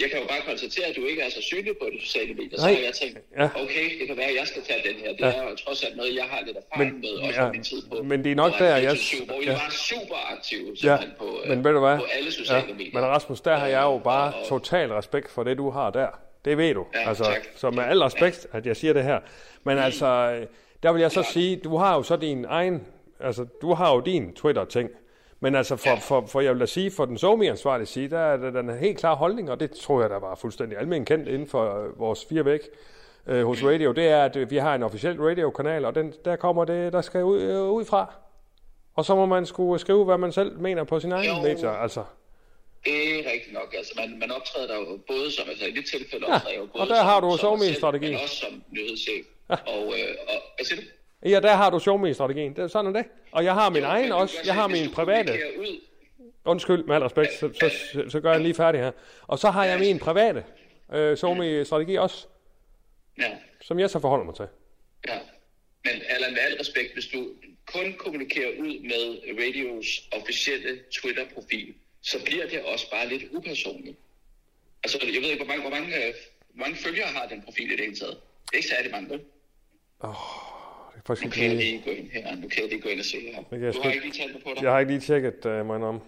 [0.03, 2.57] jeg kan jo bare konstatere, at du ikke er så synlig på de sociale medier.
[2.59, 3.47] Så har jeg tænkt, Ja.
[3.65, 5.11] okay, det kan være, at jeg skal tage den her.
[5.19, 5.27] Det Ja.
[5.39, 7.81] er jo trods alt noget, jeg har lidt erfaring Men- med, også ja, min tid
[7.91, 8.03] på.
[8.11, 9.53] men det er nok der, jeg- 24, Hvor ja.
[9.53, 11.97] var super aktive Ja, på, øh, men ved du hvad?
[11.99, 12.91] på alle sociale medier.
[12.95, 15.91] men Rasmus, der har jeg jo bare Og- og- total respekt for det, du har
[15.91, 16.09] der.
[16.45, 16.87] Det ved du.
[16.95, 17.43] Ja, altså, tak.
[17.57, 19.21] så med al respekt, at jeg siger det her.
[19.65, 20.47] Men altså, øh,
[20.83, 22.87] der vil jeg så sige, du har jo så din egen,
[23.21, 24.91] altså, du har jo din Twitter-ting.
[25.41, 28.37] Men altså, for, for, for jeg vil da sige, for den somi-ansvarlige sige, der er
[28.37, 31.29] der den er helt klar holdning, og det tror jeg, der var fuldstændig almindeligt kendt
[31.29, 32.61] inden for øh, vores fire væk
[33.27, 36.37] øh, hos radio, det er, at øh, vi har en officiel radiokanal, og den, der
[36.37, 38.15] kommer det, der skal ud, øh, ud fra.
[38.95, 42.05] Og så må man skulle skrive, hvad man selv mener på sin egen medier, altså.
[42.85, 43.75] Det er rigtigt nok.
[43.79, 46.67] Altså, man, man optræder der jo både som, altså i det tilfælde Ja, optræder jo
[46.67, 48.07] både og der som, har du som SoMe mig selv, strategi.
[48.11, 49.27] Men også som nyhedschef.
[49.51, 49.55] Ja.
[49.55, 50.87] Og, øh, og, hvad siger du?
[51.29, 52.57] Ja, der har du showme-strategien.
[52.57, 53.11] Det er sådan er det.
[53.33, 54.37] Og jeg har min Jo, egen også.
[54.45, 55.33] Jeg har min private.
[55.59, 55.81] Ud,
[56.45, 58.91] Undskyld, med al respekt, så, så, så, så gør jeg lige færdig her.
[59.27, 60.45] Og så har jeg min private
[60.95, 62.27] øh, showme-strategi også,
[63.19, 63.31] ja,
[63.63, 64.47] som jeg så forholder mig til.
[65.09, 65.19] ja.
[65.85, 67.29] Men Allan, med al respekt, hvis du
[67.67, 69.05] kun kommunikerer ud med
[69.45, 73.97] radios officielle Twitter-profil, så bliver det også bare lidt upersonligt.
[74.85, 76.15] Altså, jeg ved ikke, hvor mange, hvor mange, øh,
[76.55, 78.17] hvor mange følgere har den profil i det hele taget.
[78.47, 79.19] Det er ikke særlig mange, vel?
[79.19, 79.27] Det
[80.03, 82.35] er Nu faktisk kan jeg lige, gå ind her.
[82.37, 83.43] Nu kan jeg lige gå ind og se her.
[83.53, 84.63] jeg Du har ikke- ikke lige talt på dig?
[84.63, 86.01] jeg har ikke lige tjekket uh, mig om.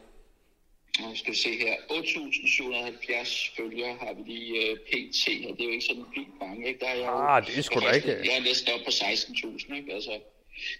[1.00, 5.24] Nå, skal vi se her, 8.770 følgere har vi lige uh, pt.
[5.28, 5.50] her.
[5.54, 6.80] Det er jo ikke sådan vildt mange, ikke?
[6.80, 8.90] Der er jeg, jo- Ah, det er sgu da ikke- Jeg er næsten oppe på
[8.90, 9.92] 16.000, ikke?
[9.94, 10.20] Altså,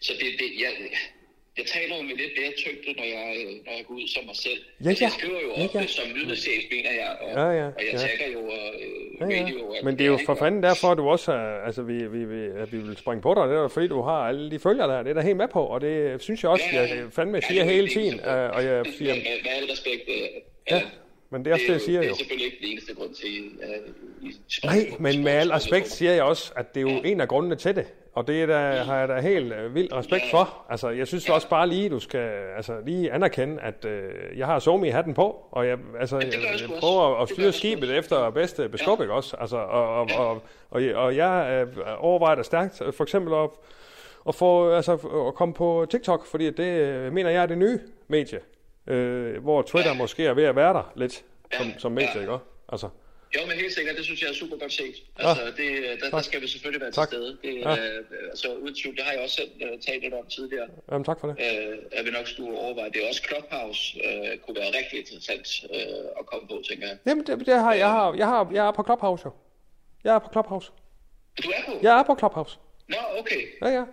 [0.01, 0.73] så det, det, jeg,
[1.59, 4.23] jeg taler jo med lidt mere tyngde, når jeg, øh, når jeg går ud som
[4.31, 4.61] mig selv.
[4.85, 5.19] Ja, altså, jeg ja.
[5.19, 5.87] skriver jo Ja, ofte ja.
[5.87, 7.99] som nyhedschef, mener jeg, og, Ja, ja, og jeg ja.
[7.99, 9.57] tagger jo øh, Ja, radio.
[9.69, 9.81] Og ja.
[9.87, 12.41] Men det er jo for fanden derfor, at du også er, altså vi, vi, vi,
[12.63, 15.03] at vi vil springe på dig, det er fordi, du har alle de følger der,
[15.03, 17.05] det er der helt med på, og det synes jeg også, Ja, ja, jeg ja.
[17.13, 20.15] fandme Ja, siger er hele tiden, øh, og jeg siger, Med, med, al respekt, øh,
[20.71, 20.83] ja,
[21.37, 22.13] men det er også det, jeg siger det jo.
[22.13, 23.27] er selvfølgelig ikke den eneste grund til...
[23.63, 27.21] Øh, i Nej, men med al respekt siger jeg også, at det er jo en
[27.21, 27.87] af grundene til det.
[28.15, 30.65] Og det er der, har jeg da helt øh, vild respekt for.
[30.71, 34.59] Altså, jeg synes også bare lige, du skal altså, lige anerkende, at øh, jeg har
[34.59, 37.83] somi hatten på, og jeg, altså, det gør jeg jeg, prøver at Det styre skibet
[37.83, 37.95] også.
[37.95, 39.37] efter bedste beskub, ikke også?
[39.41, 43.51] Altså, og, og, og, og, og jeg øh, overvejer da stærkt, øh, for eksempel at,
[44.29, 44.93] at, få, altså,
[45.29, 48.39] at komme på TikTok, fordi det øh, mener jeg er det nye medie,
[48.87, 51.25] øh, hvor Twitter måske er ved at være der lidt
[51.57, 52.21] som, som medie, Ja.
[52.21, 52.39] ikke?
[52.69, 52.89] Altså,
[53.37, 54.95] Jo, men helt sikkert, det synes jeg er super godt set.
[55.19, 57.09] Altså, det, der, der skal vi selvfølgelig være Tak.
[57.09, 57.39] til stede.
[57.43, 57.71] Det, Ja.
[57.75, 57.97] ja.
[57.99, 61.05] øh, altså, uden tvivl, det har jeg også selv øh, talt lidt om tidligere, jamen,
[61.05, 61.37] tak for det.
[61.41, 62.91] øh, at vi nok skulle overveje.
[62.91, 66.97] Det er også Clubhouse øh, kunne være rigtig interessant øh, at komme på, tænker jeg.
[67.07, 69.31] Jamen, det, det har, jeg, har, jeg, har, jeg er på Clubhouse, jo.
[70.05, 70.71] Jeg er på Clubhouse.
[71.45, 71.73] Du er på?
[71.83, 72.59] Jeg er på Clubhouse.
[72.89, 73.43] Nå, okay.
[73.63, 73.85] Ja, ja.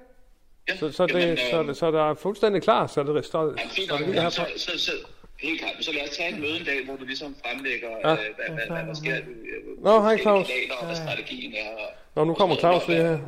[0.69, 0.75] Ja.
[0.77, 3.53] Så, så, det, Jamen, så, øh, det, så der er fuldstændig klar, så det, så,
[3.57, 4.91] Ja, fint så det Ja, så, så, så,
[5.39, 5.73] helt klart.
[5.81, 8.09] Så lad os tage et møde en dag, hvor du ligesom fremlægger, Ja.
[8.09, 8.13] ja.
[8.13, 10.49] øh, hvad, hvad, hvad, hvad sker øh, Nå, hej, Claus.
[10.79, 11.69] og hvad strategien er.
[11.77, 13.19] Og, Nå, nu kommer Claus lige her.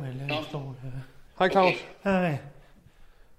[1.38, 1.74] Hej, Claus.
[2.04, 2.36] Hej.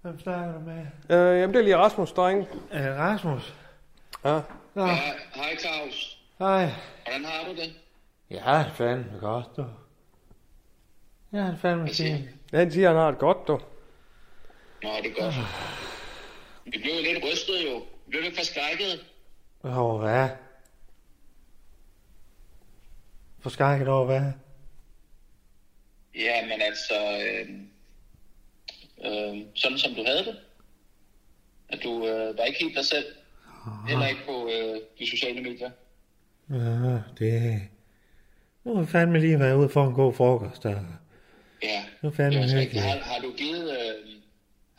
[0.02, 0.86] Hvem snakker du med?
[1.18, 2.48] Øh, jamen, det er lige Rasmus, drenge.
[2.74, 3.54] Øh, Rasmus.
[4.26, 4.40] Ja.
[4.74, 4.96] Nå, hej,
[5.36, 6.18] hej Claus.
[6.40, 6.70] hej.
[7.06, 7.74] Hvordan har du det?
[8.30, 9.66] Jeg har det fandme godt, du.
[11.32, 12.30] Jeg har det fandme fint.
[12.54, 13.60] Han siger, han har det godt, du.
[14.84, 15.36] Nå, det er godt.
[16.66, 17.78] Vi blev lidt rystet jo.
[17.78, 19.06] Vi blev lidt forskrækket.
[19.64, 20.30] Over hvad?
[23.40, 24.32] Forskrækket over hvad?
[26.16, 26.94] Ja, men altså...
[26.94, 27.50] Øh,
[29.06, 30.40] øh, sådan som du havde det.
[31.70, 33.06] At du øh, var ikke helt dig selv.
[33.88, 35.72] Heller ikke på øh, de sociale medier.
[36.50, 37.62] Ja, det...
[38.64, 40.84] Nu har vi fandme lige været ude for en god frokost, der.
[41.64, 41.86] Ja.
[42.02, 42.84] Nu fandme det er rigtigt.
[42.84, 43.72] Har, har du givet...
[43.72, 44.18] Øh,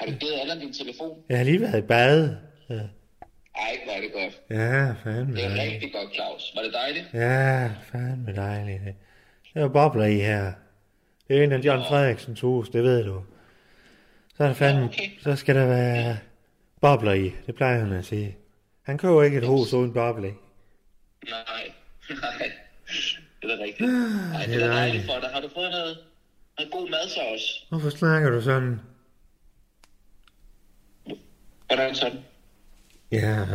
[0.00, 1.22] har du givet Allan din telefon?
[1.28, 2.36] Jeg har lige været i bad.
[2.70, 4.40] Ja, Ej, hvor er det godt.
[4.50, 5.72] ja fandme Det er dejligt.
[5.74, 6.52] rigtig godt, Claus.
[6.56, 7.06] Var det dejligt?
[7.14, 8.80] Ja, fandme dejligt.
[8.84, 8.94] det.
[9.54, 10.52] Der er bobler i her.
[11.28, 13.22] Det er en af John Frederiksens hus, det ved du.
[14.36, 15.10] Så er der fandme, Ja, okay.
[15.22, 16.18] så skal der være
[16.80, 17.32] bobler i.
[17.46, 18.36] Det plejer han at sige.
[18.82, 20.32] Han køber ikke et hus uden bobler i.
[21.30, 21.72] Nej.
[22.22, 22.50] Nej.
[23.42, 23.88] Det er da rigtigt.
[24.32, 25.30] Nej, det er dejligt for dig.
[25.32, 25.98] Har du fået noget,
[26.58, 27.66] noget god mad så også?
[27.68, 28.80] Hvorfor snakker du sådan?
[31.68, 32.24] Hvordan sådan?
[33.12, 33.46] Ja,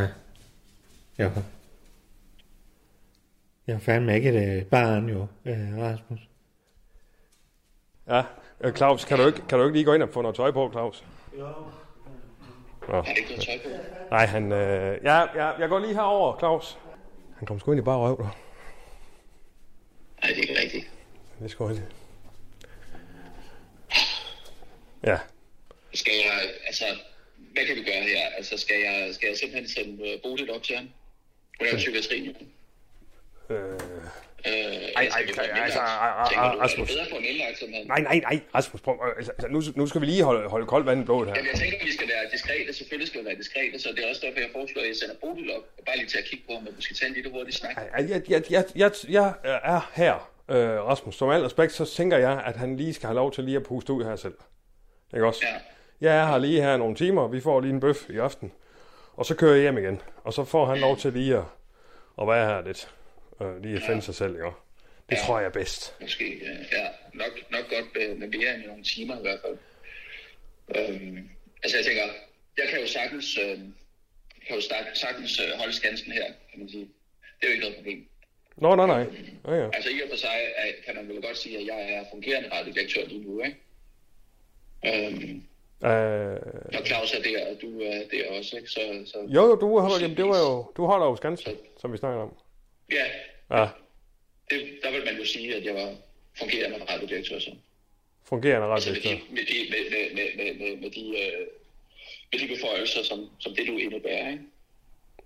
[1.18, 1.30] ja.
[3.66, 6.20] Jeg er fandme ikke et øh, barn, jo, øh, Rasmus.
[8.08, 8.22] Ja.
[8.60, 10.50] Øh, Claus, kan du, ikke, kan du ikke lige gå ind og få noget tøj
[10.50, 11.04] på, Claus?
[11.32, 11.42] Ikke
[12.88, 13.68] noget tøj på?
[14.10, 14.52] Nej, han...
[14.52, 16.78] Øh, ja, ja, jeg går lige herover, Claus.
[17.36, 18.22] Han kom sgu ind i bare røv, du.
[18.22, 18.30] Nej,
[20.20, 20.90] det er ikke rigtigt.
[21.38, 21.88] Det er sgu rigtigt.
[25.02, 25.18] Ja.
[25.94, 26.84] Skal jeg, altså,
[27.54, 28.26] hvad kan vi gøre her?
[28.36, 30.88] Altså, skal jeg, skal jeg simpelthen sende uh, Bodil op til ham?
[31.58, 32.32] Hun er jo psykiatrien nu.
[33.54, 33.80] Øh,
[34.46, 34.52] Øh,
[34.96, 36.90] ej, skal vi ej, altså, Rasmus.
[37.86, 40.86] nej, nej, nej, Rasmus, prøv, altså, altså, nu, nu skal vi lige holde, holde koldt
[40.86, 41.34] vand i blodet her.
[41.36, 42.72] Jamen, jeg tænker, at vi skal være diskrete.
[42.72, 45.14] Selvfølgelig skal vi være diskrete, så det er også derfor, jeg foreslår, at jeg sender
[45.20, 45.62] Bodil op.
[45.86, 47.76] Bare lige til at kigge på ham, og måske tage en lille hurtig snak.
[47.76, 50.56] Ej, Jeg, jeg, jeg, jeg, jeg er her, øh,
[50.90, 51.14] Rasmus.
[51.14, 53.62] Som al respekt, så tænker jeg, at han lige skal have lov til lige at
[53.62, 54.34] puste ud her selv.
[55.14, 55.40] Ikke også?
[55.42, 55.54] Ja.
[56.00, 58.52] Jeg er her lige her nogle timer, vi får lige en bøf i aften.
[59.12, 60.00] Og så kører jeg hjem igen.
[60.24, 61.44] Og så får han lov til lige at,
[62.20, 62.90] at være her lidt.
[63.40, 64.50] Øh, lige at finde sig selv, ikke?
[65.10, 65.94] Det tror jeg er bedst.
[66.00, 69.58] Måske, øh, ja, nok, nok godt med, med mere end nogle timer i hvert fald.
[70.76, 71.28] Øhm,
[71.62, 72.02] altså jeg tænker,
[72.56, 73.58] jeg kan jo sagtens, øh,
[74.46, 74.60] kan jo
[74.94, 76.88] sagtens øh, holde skansen her, kan man sige.
[77.40, 78.06] Det er jo ikke noget problem.
[78.56, 79.06] Nå, nej, nej.
[79.46, 79.70] Ja, ja.
[79.72, 82.48] Altså i og for sig er, kan man vel godt sige, at jeg er fungerende
[82.52, 83.56] radiodirektør lige nu, ikke?
[84.86, 85.42] Øhm,
[85.84, 86.36] Øh,
[86.80, 88.68] og Claus er der, og du er der også, ikke?
[88.68, 91.92] Så, så jo, jo, du, holder, jamen, det var jo, du holder jo skansen, som
[91.92, 92.32] vi snakker om.
[92.92, 93.04] ja,
[93.50, 93.68] Ja,
[94.50, 95.94] det, der vil man jo sige, at jeg var
[96.38, 97.50] fungerende radiodirektør så.
[98.24, 99.32] fungerende Altså med de, vigtigt.
[99.32, 101.46] med de, med, med, med, med, med, med de, øh,
[102.32, 104.42] med de beføjelser, som, som det du indebærer, ikke?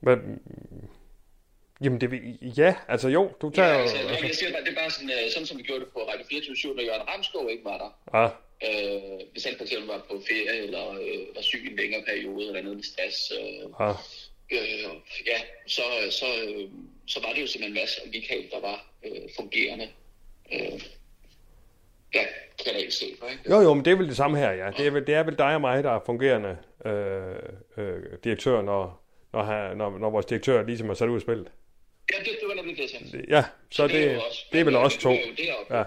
[0.00, 0.40] Men,
[1.80, 2.08] jamen, det,
[2.58, 5.10] ja, altså jo, du tager Ja, altså, Altså, jeg siger bare, det er bare sådan,
[5.10, 8.18] øh, sådan som vi gjorde det på Radio 24 når Jørgen Ramskov ikke var der.
[8.18, 8.28] ja,
[8.64, 12.02] Øh, hvis han for eksempel var på ferie, eller øh, var syg i en længere
[12.06, 13.90] periode, eller noget med stress, øh, ja.
[14.56, 14.94] øh,
[15.26, 16.68] ja, så, så, øh,
[17.06, 19.88] så var det jo simpelthen Mads og Michael, der var øh, fungerende
[20.52, 20.80] øh,
[22.14, 22.24] ja,
[22.64, 23.26] kanalchefer.
[23.32, 23.50] Ikke?
[23.50, 24.70] Jo, jo, men det er vel det samme her, ja.
[24.76, 27.36] Det er vel, det er vel dig og mig, der er fungerende øh,
[27.76, 31.50] øh, direktør, når, når, han, når, når vores direktør ligesom er sat ud af spillet.
[32.12, 33.24] Ja, det, det var nemlig det, jeg.
[33.28, 35.10] Ja, så det er det, jo også- det er vel men, også to.
[35.10, 35.76] det er jo deroppe.
[35.76, 35.80] Ja.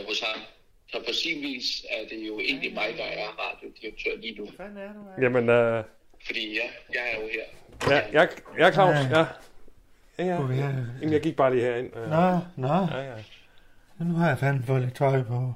[0.00, 0.40] øh, hos ham.
[0.88, 4.46] Så på sin vis er det jo egentlig mig, der er radiodirektør lige nu.
[4.56, 5.22] Hvad er du?
[5.22, 5.84] Jamen, øh,
[6.26, 7.94] Fordi ja, jeg er jo her.
[7.96, 9.18] ja, jeg, jeg er Claus, Ja.
[9.18, 9.24] ja.
[10.18, 10.44] Ja, ja.
[10.44, 10.62] Okay, ja.
[11.00, 11.96] Jamen, jeg gik bare lige herind.
[11.96, 12.10] øh.
[12.10, 12.68] Nå, nå.
[12.98, 13.14] Ja, ja.
[13.98, 15.54] Nu har jeg fandme fået lidt tøj på.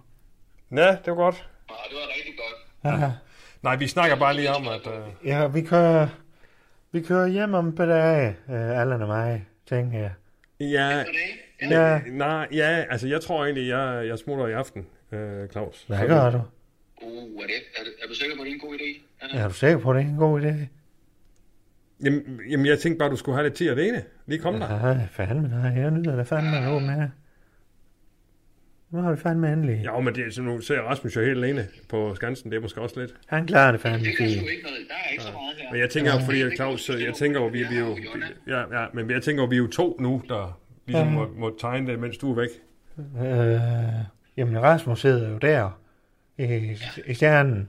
[0.72, 1.48] Ja, det var godt.
[1.68, 3.00] Og det var rigtig godt.
[3.00, 3.10] Ja,
[3.62, 4.86] Nej, vi snakker bare lige om, at...
[4.86, 6.08] Øh, ja vi kører...
[6.92, 10.12] Vi kører hjem om et par dage, øh, Allan og mig, tænker jeg.
[10.60, 12.00] ja, det, Ja.
[12.06, 15.84] nej, ja, altså jeg tror egentlig, jeg, jeg smutter i aften, øh, Claus.
[15.88, 16.40] Hvad gør du?
[17.02, 19.00] uh, er, det, er, det, er du sikker på, at det er en god idé?
[19.20, 19.42] Anna?
[19.42, 20.54] Er du sikker på, at det er en god idé?
[22.04, 24.02] Jamen, jamen, jeg tænkte bare, du skulle have lidt tid alene.
[24.26, 24.68] Lige kom der.
[24.94, 25.82] Nej, fandme nej.
[25.82, 27.08] Jeg nyder da fandme åbne her.
[28.90, 29.80] Nu har vi fandme endelig.
[29.84, 32.50] Ja, men det, er, så nu ser Rasmus jo helt alene på Skansen.
[32.50, 33.14] Det er måske også lidt.
[33.26, 34.78] Han klarer det fandme Det sgu ikke noget.
[34.88, 35.72] Der er ikke så meget her.
[35.72, 37.96] Men jeg tænker jo, fordi at Claus, jeg tænker jo, vi, vi er jo...
[38.46, 41.14] Ja, ja, men jeg tænker jo, vi er jo to nu, der ligesom Ja.
[41.14, 42.48] må, må tegne det, mens du er væk.
[42.98, 43.60] Øh,
[44.36, 45.80] jamen, Rasmus sidder jo der.
[46.38, 47.68] I, i stjernen.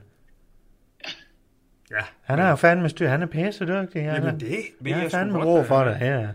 [1.90, 2.00] Ja.
[2.22, 3.08] Han er jo fandme styr.
[3.08, 4.02] Han er pisse dygtig.
[4.02, 6.28] Han er, Jamen det vil jeg jeg er fandme øh, for dig her.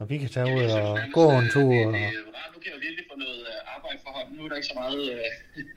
[0.00, 1.72] Og vi kan tage ud Jeg og gå en tur.
[1.72, 1.92] det- Og...
[1.92, 2.02] det
[2.36, 2.50] rart.
[2.54, 4.36] Nu kan jeg virkelig få noget øh, arbejde for hånden.
[4.36, 5.18] Nu er der ikke så meget, øh,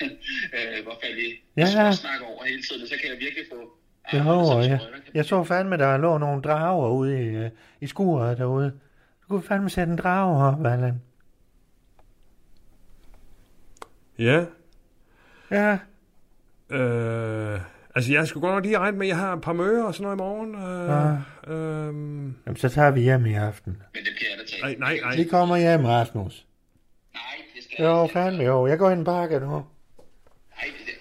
[0.77, 1.17] øh, hvor fald
[1.57, 1.67] Ja.
[1.86, 1.91] ja.
[1.91, 2.88] snak over hele tiden.
[2.88, 3.59] Så kan jeg virkelig få
[4.13, 4.67] Jo, ja.
[4.67, 4.79] kan
[5.13, 7.49] Jeg så fandme, der lå nogle drager ude i, øh,
[7.81, 8.69] i skuret derude.
[9.21, 11.01] Du kunne fandme sætte en drage op, Allan.
[14.19, 14.45] Ja.
[15.51, 15.77] Ja,
[16.69, 17.59] Øh,
[17.95, 19.95] altså, jeg skulle godt nok lige regne med, at jeg har et par møder og
[19.95, 20.56] sådan noget i morgen.
[21.49, 23.71] Øh, øhm, Jamen, så tager vi hjem i aften.
[23.93, 24.79] Men det kan jeg da tage.
[24.79, 25.15] nej, nej, nej.
[25.15, 26.45] Vi kommer hjem, Rasmus.
[27.13, 27.21] Nej,
[27.56, 28.13] det skal Jo, jeg ikke.
[28.13, 28.67] fandme jo.
[28.67, 29.47] Jeg går ind og pakker nu.
[29.47, 29.63] Nej,
[30.86, 30.93] det,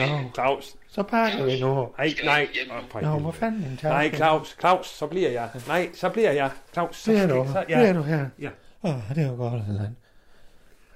[0.00, 0.74] Jo, Claus.
[0.88, 1.88] så pakker vi nu.
[1.98, 2.48] Nej, nej.
[2.90, 4.10] For Jo, hvor fanden en Nej?
[4.14, 4.56] Claus.
[4.60, 5.48] Claus, så bliver jeg.
[5.66, 6.50] Nej, så bliver jeg.
[6.72, 7.46] Claus, så, Bliver du?
[7.52, 8.26] så, Bliver ja, du her?
[8.40, 8.48] Ja.
[8.82, 9.96] Åh, det var godt, Allan.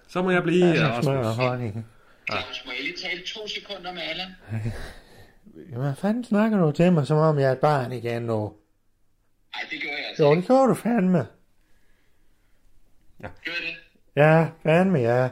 [0.08, 1.46] så må jeg blive, Ja, ja, smør og Rasmus.
[1.46, 1.87] honning.
[2.30, 4.26] Claus, må jeg lige tale to sekunder med Allan?
[5.71, 8.38] Jamen, hvad fanden snakker du til mig, som om jeg er et barn igen nu?
[8.38, 11.18] Nej, det gør jeg altså Jo, det gjorde du fandme.
[13.23, 13.77] Gør jeg det?
[14.16, 15.29] Ja, fandme ja.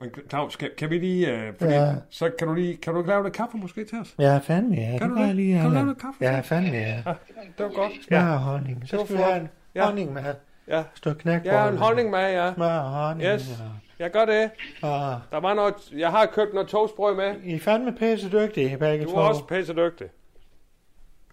[0.00, 1.32] Men Claus, kan, kan vi lige...
[1.32, 1.94] Øh, fordi, Ja.
[2.10, 2.76] Så kan du lige...
[2.76, 4.14] Kan du lave lidt kaffe måske til os?
[4.18, 4.98] Ja, fandme ja.
[4.98, 5.36] Kan det du det?
[5.36, 6.24] lige, Kan du lave noget kaffe?
[6.24, 7.02] Ja, fandme ja.
[7.06, 7.14] Ja,
[7.58, 7.92] det var godt.
[8.10, 8.82] Ja, og honning.
[8.88, 9.84] Så skal vi have en Ja.
[9.86, 10.34] honning med.
[10.68, 10.84] ja.
[10.94, 12.54] Stykke knæk Jeg har en holdning med, ja.
[12.54, 13.28] Smør og honning.
[13.34, 13.62] Yes.
[13.98, 14.50] Jeg gør det.
[14.82, 15.74] Og Der var noget...
[15.92, 17.40] Jeg har købt noget toastbrød med.
[17.44, 19.16] I er fandme pisse dygtige, begge Du to.
[19.16, 20.06] er også pisse dygtig.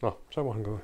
[0.02, 0.80] Nå, så må han gå.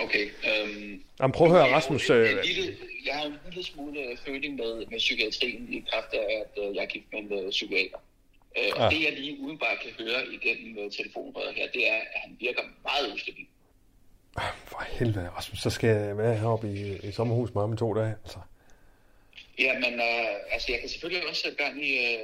[0.00, 0.24] Okay.
[0.26, 2.08] Øhm, Jamen, prøv at høre, jeg har Rasmus.
[2.08, 5.72] jo en- Øh, en lille, jeg har en lille smule øh, føling med, med psykiatrien
[5.72, 7.98] i kraft af, at øh, jeg er gift med en øh, psykiater.
[8.58, 12.20] Øh, og det, jeg lige udenbart kan høre igennem øh, telefonrøret her, det er, at
[12.24, 13.46] han virker meget ustabil.
[14.64, 17.94] for helvede, Rasmus, så skal jeg være heroppe i, i sommerhus med ham i to
[17.94, 18.14] dage.
[18.24, 18.38] Altså.
[19.58, 22.20] Ja, men øh, altså, jeg kan selvfølgelig også sætte gang i øh,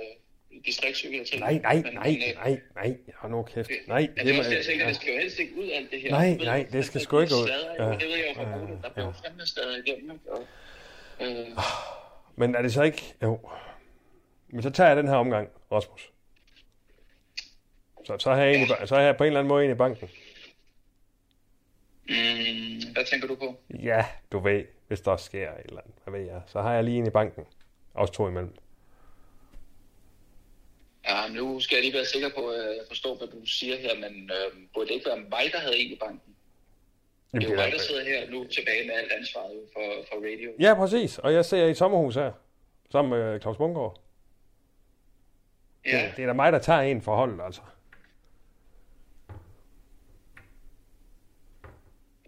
[0.66, 1.38] distriktspsykiatri.
[1.38, 2.97] Nej, nej, men, nej, men, øh, nej, nej.
[3.14, 3.68] Hold nu kæft.
[3.68, 5.68] det- Nej, Ja, det er også det, jeg tænker, det skal jo helst ikke ud
[5.68, 6.11] af alt det her.
[6.11, 7.49] Nej, ved, nej, det skal sgu ikke ud.
[7.79, 8.57] Ja, Det ved jeg jo fra ja.
[8.83, 10.21] Der bliver jo fandme stadig igennem.
[10.29, 10.47] Og,
[11.21, 11.47] øh,
[12.37, 13.03] Men er det så ikke...
[13.23, 13.40] Jo.
[14.49, 16.11] Men så tager jeg den her omgang, Rasmus.
[18.05, 19.75] Så, så, har jeg ba- så har jeg på en eller anden måde en i
[19.75, 20.09] banken.
[22.09, 23.57] Mm, hvad tænker du på?
[23.83, 25.95] Ja, du ved, hvis der sker et eller andet.
[26.05, 26.43] Hvad ved jeg?
[26.47, 27.45] Så har jeg lige en i banken.
[27.95, 28.55] Også to imellem.
[31.09, 33.95] Ja, nu skal jeg lige være sikker på, at jeg forstår, hvad du siger her,
[33.95, 36.35] men øh, burde det ikke være mig, der havde en i banken?
[37.33, 40.17] Det er jo Jamen, mig, der sidder her nu tilbage med alt ansvaret for, for
[40.17, 40.51] radio.
[40.61, 41.19] Ja, præcis.
[41.19, 42.33] Og jeg ser i et sommerhus her.
[42.93, 44.01] Sammen med Claus Bungård.
[45.87, 47.61] Ja, Det, det er da mig, der tager en forhold, altså.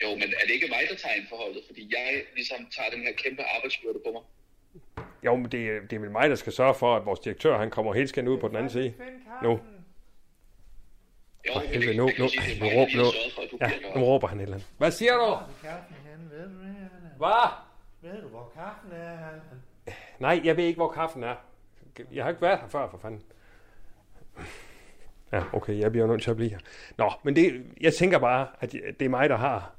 [0.02, 1.62] Jo, men er det ikke mig, der tager ind forholdet?
[1.66, 4.22] Fordi jeg ligesom tager den her kæmpe arbejdsbyrde på mig.
[5.24, 7.58] Jo, men det, er- det er vel mig, der skal sørge for, at vores direktør
[7.58, 8.94] han kommer helt skændt ud på den anden side.
[9.42, 9.50] Nu.
[11.48, 13.04] Jo, For helvede, det- nu, nu, sige, er nu, råb, nu,
[13.60, 14.68] ja, nu råber han et eller andet.
[14.78, 15.36] Hvad siger du?
[17.16, 17.48] Hvad?
[18.02, 19.28] Ved du, hvor kaffen er?
[20.18, 21.34] Nej, jeg ved ikke, hvor kaffen er.
[22.12, 23.22] Jeg har ikke været her før, for fanden.
[25.32, 26.58] Ja, okay, jeg bliver nødt til at blive her.
[26.98, 29.74] Nå, men det, jeg tænker bare, at det er mig, der har...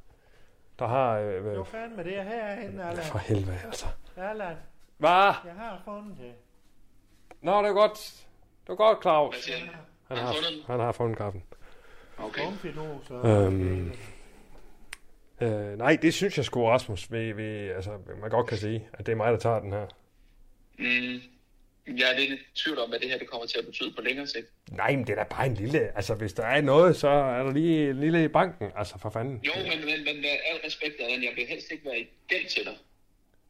[0.80, 1.18] Der har...
[1.18, 3.06] Øh, Jo, øh, fandme, det er herhen, Allan.
[3.06, 3.86] for helvede, altså.
[4.18, 4.56] Allan,
[4.98, 5.10] Hvad?
[5.46, 6.34] jeg har fundet det.
[7.42, 8.26] Nå, det er godt.
[8.68, 9.36] Det er godt, Hvad Claus.
[9.44, 9.68] siger han?
[10.08, 10.72] Han Har har, han fundet den?
[10.72, 11.44] han har fundet kaffen.
[12.18, 12.42] Okay.
[13.26, 13.92] Øhm,
[15.42, 19.06] Øh, nej, det synes jeg sgu, Rasmus, vi, vi, altså, man godt kan sige, at
[19.06, 19.86] det er mig, der tager den her.
[20.80, 21.22] Mm.
[21.88, 24.02] Jeg er lidt i tvivl om, hvad det her det kommer til at betyde på
[24.02, 24.48] længere sigt.
[24.72, 25.80] Nej, men det er da bare en lille...
[25.96, 28.72] Altså, hvis der er noget, så er der lige en lille i banken.
[28.78, 29.42] Altså, for fanden.
[29.44, 32.46] Jo, men, men, men med al respekt, Allan, jeg vil helst ikke være i gæld
[32.46, 32.74] til dig.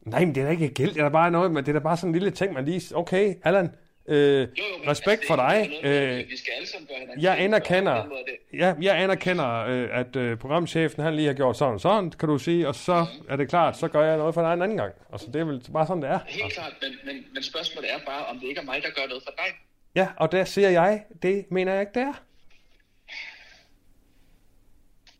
[0.00, 0.94] Nej, men det er da ikke gæld.
[0.94, 2.64] Det er da bare noget, men det er da bare sådan en lille ting, man
[2.64, 2.96] lige...
[2.96, 3.70] Okay, Allan,
[4.08, 5.70] øh, Jo, jo, men respekt altså, for dig.
[5.82, 7.22] noget, Øh, Vi skal alle sammen gøre hinanden.
[7.22, 8.04] jeg anerkender, er
[8.52, 12.28] ja, jeg anerkender, øh, at øh, programchefen han lige har gjort sådan og sådan, kan
[12.28, 14.76] du sige, og så er det klart, så gør jeg noget for dig en anden
[14.76, 14.92] gang.
[15.12, 16.18] Altså, det er vel bare sådan, det er.
[16.26, 19.08] Helt klart, men, men, men spørgsmålet er bare, om det ikke er mig, der gør
[19.08, 19.54] noget for dig.
[19.94, 22.22] Ja, og der siger jeg, det mener jeg ikke, det er.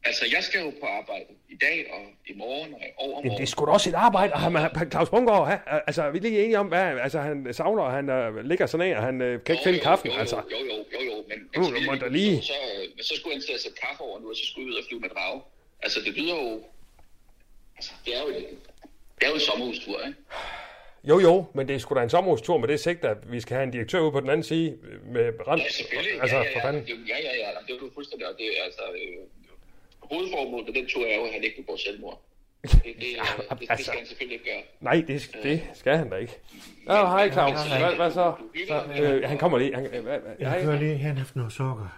[0.07, 3.25] Altså, jeg skal jo på arbejde i dag og i morgen og overmorgen.
[3.25, 5.57] Jamen, det er sgu da også et arbejde, og han, Claus Bungård, ha?
[5.87, 8.93] altså, vi er lige enige om, hvad, altså, han savner, og han uh, ligger sådan
[8.93, 10.37] af, og han uh, kan ikke finde kaffen, jo, altså.
[10.37, 13.43] Jo, jo, jo, jo, men, men nu så, lige, lige- Så, øh, så skulle han
[13.43, 15.41] til at sætte kaffe over nu, og så skulle ud og flyve med drage.
[15.83, 16.61] Altså, det lyder jo...
[17.77, 18.29] Altså, det er jo,
[19.19, 20.19] det er jo en sommerhustur, ikke?
[21.11, 23.55] Jo, jo, men det er sgu da en sommerhustur med det sigt, at vi skal
[23.57, 24.79] have en direktør ude på den anden side
[25.15, 25.61] med rand.
[25.61, 26.21] Ja, selvfølgelig.
[26.23, 26.67] Altså, ja, ja, for ja.
[26.67, 26.83] fanden.
[26.83, 27.49] Det, ja, ja, ja.
[27.67, 28.29] Det er jo fuldstændig...
[28.29, 29.19] Og det, er altså, øh,
[30.13, 32.23] hovedformålet med den tur er jo, at han ikke begår selvmord.
[32.63, 32.95] Det, det, det,
[33.51, 33.85] det, det altså.
[33.85, 34.63] skal han selvfølgelig ikke gøre.
[34.81, 36.37] Nej, det, det skal han da ikke.
[36.91, 37.67] Åh, oh, hej Claus.
[37.67, 38.35] Hvad, hvad så?
[38.69, 39.75] så øh, han kommer lige.
[39.75, 41.89] Han, øh, hvad, hvad, Jeg kører lige hen efter noget sukker.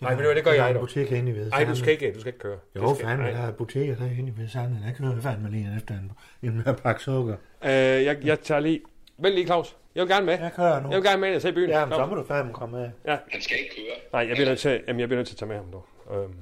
[0.00, 0.80] Nej, men det gør er jeg dog.
[0.80, 2.58] butik inde i ved Nej, du skal ikke, du skal ikke køre.
[2.76, 3.32] Jo, Det skal- fandme, nej.
[3.32, 4.82] der er butikker derinde ved Sanden.
[4.82, 7.36] Der kører jeg fandme lige efter en, en med pakke sukker.
[7.64, 8.80] Øh, jeg, jeg tager lige...
[9.18, 9.76] Vent lige, Claus.
[9.94, 10.38] Jeg vil gerne med.
[10.38, 10.88] Jeg kører nu.
[10.90, 11.70] Jeg vil gerne med ind og se byen.
[11.70, 12.90] Ja, men så må du fandme komme med.
[13.06, 13.18] Ja.
[13.30, 13.96] Han skal ikke køre.
[14.12, 15.86] Nej, jeg bliver nødt til, jamen, jeg bliver nødt til at tage med ham, dog.
[16.14, 16.34] Øhm.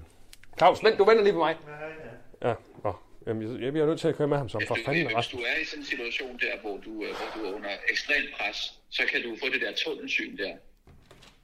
[0.59, 1.57] Claus, vent, du venter lige på mig.
[2.43, 2.93] Ja, nå.
[3.27, 5.37] Jamen, jeg, jeg bliver nødt til at køre med ham som for fanden, hvis du
[5.39, 8.59] er i sådan en situation der, hvor du, øh, hvor du er under ekstremt pres,
[8.91, 10.53] så kan du få det der tunnelsyn der.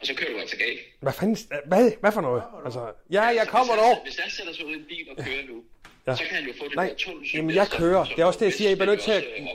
[0.00, 0.80] Og så kører du altså galt.
[1.00, 2.42] Hvad fanden, hvad, hvad for noget?
[2.64, 4.02] Altså, ja, jeg kommer hvis dog.
[4.04, 5.64] hvis han sætter sig ud i en bil og kører nu,
[6.10, 6.16] Ja.
[6.16, 8.04] så kan han jo få det Nej, der jamen, jeg kører.
[8.04, 8.68] som Det er også det, jeg siger.
[8.70, 9.24] Jeg bliver nødt til at...
[9.38, 9.46] øh.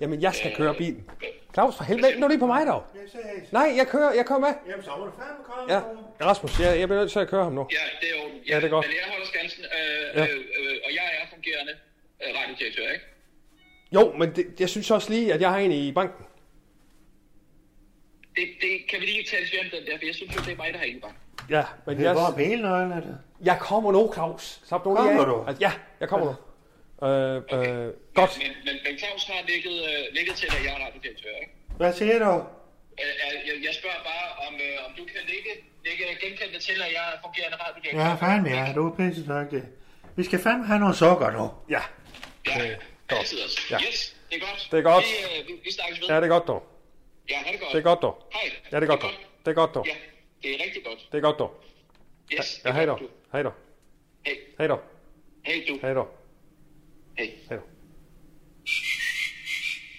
[0.00, 1.10] Jamen, jeg skal Øh, køre bilen.
[1.54, 2.82] Claus, for helvede, nu lige på mig, dog.
[3.52, 4.52] Nej, jeg kører, jeg kører med.
[4.68, 5.74] Jamen, så må du fandme komme.
[5.74, 5.80] Ja,
[6.28, 7.66] Rasmus, jeg, jeg bliver nødt til at køre ham nu.
[7.72, 8.30] Ja, det er jo.
[8.48, 8.86] Ja, det er godt.
[8.86, 10.22] Men jeg holder skansen, øh, Ja.
[10.26, 11.72] øh, øh, og jeg er fungerende
[12.22, 13.04] øh, radiodirektør, ikke?
[13.92, 16.24] Jo, men det, jeg synes også lige, at jeg har en i banken.
[18.36, 20.56] Det, det kan vi lige tale om den der, for jeg synes jo, det er
[20.56, 21.14] mig, der har indbank.
[21.50, 23.18] Ja, men Det er bare jeg, bilnøglen, er det?
[23.44, 24.60] jeg kommer nu, Claus.
[24.68, 25.26] Slap nu lige Kommer af.
[25.26, 25.44] du?
[25.48, 26.34] Altså, ja, jeg kommer nu.
[27.06, 28.32] Øh, øh, godt.
[28.42, 31.52] Men, men, men Claus har ligget, øh, ligget til, at jeg er radiodirektør, ikke?
[31.76, 32.32] Hvad siger du?
[32.34, 35.50] Øh, øh, jeg, jeg spørger bare, om, øh, om du kan ligge,
[35.86, 38.00] ligge genkendte til, at jeg er fungerende radiodirektør.
[38.08, 38.72] Ja, fandme, ja.
[38.76, 39.62] Du er pisse dygtig.
[40.16, 41.44] Vi skal fandme have noget sukker nu.
[41.74, 41.82] Ja,
[42.46, 42.52] Ja,
[43.08, 43.20] godt.
[43.20, 43.60] altid også.
[43.70, 43.78] Ja.
[43.88, 44.68] Yes, det er godt.
[44.70, 45.04] Det er godt.
[45.04, 46.08] Vi, øh, vi, vi snakkes ved.
[46.08, 46.62] ja, det er godt dog.
[47.30, 47.72] Ja, ha' det godt.
[47.72, 48.14] Det er godt dog.
[48.32, 48.50] Hej.
[48.72, 49.10] Ja, det er godt dog.
[49.44, 49.86] Det er godt dog.
[49.86, 49.94] Ja,
[50.44, 51.08] det er rigtig godt.
[51.12, 51.64] Det er godt dog.
[52.32, 52.98] Yes, Ja, hej dog.
[53.00, 53.08] du.
[53.32, 53.52] Hej dog.
[54.26, 54.34] Hej.
[54.58, 54.80] Hej dog.
[55.46, 55.78] Hej du.
[55.82, 56.08] Hej dog.
[57.18, 57.30] Hej.
[57.48, 57.66] Hej dog.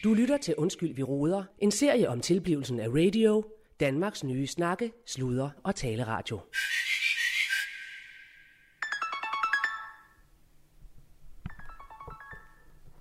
[0.04, 1.44] Du lytter til Undskyld, vi råder.
[1.60, 3.44] En serie om tilblivelsen af radio.
[3.80, 6.40] Danmarks nye snakke, sludre og taleradio.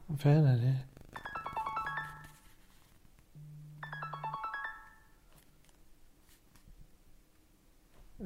[0.07, 0.79] Hvad fanden er det?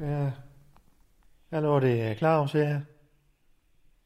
[0.00, 0.30] Ja.
[1.52, 2.80] Hallo, det er Claus her.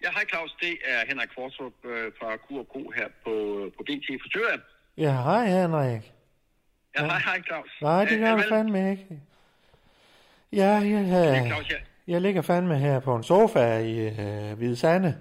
[0.03, 0.57] Ja, hej Claus.
[0.61, 3.33] Det er Henrik Fortrup øh, fra Q&K her på,
[3.77, 4.61] på BT Frisøren.
[4.97, 6.13] Ja, hej Henrik.
[6.97, 7.71] Ja, hej, hej Claus.
[7.83, 9.07] Nej, det Øh, gør du fandme ikke.
[10.53, 11.77] Ja, jeg, er jeg, Claus, ja.
[12.07, 15.21] jeg ligger fandme her på en sofa i øh, Hvide Sande.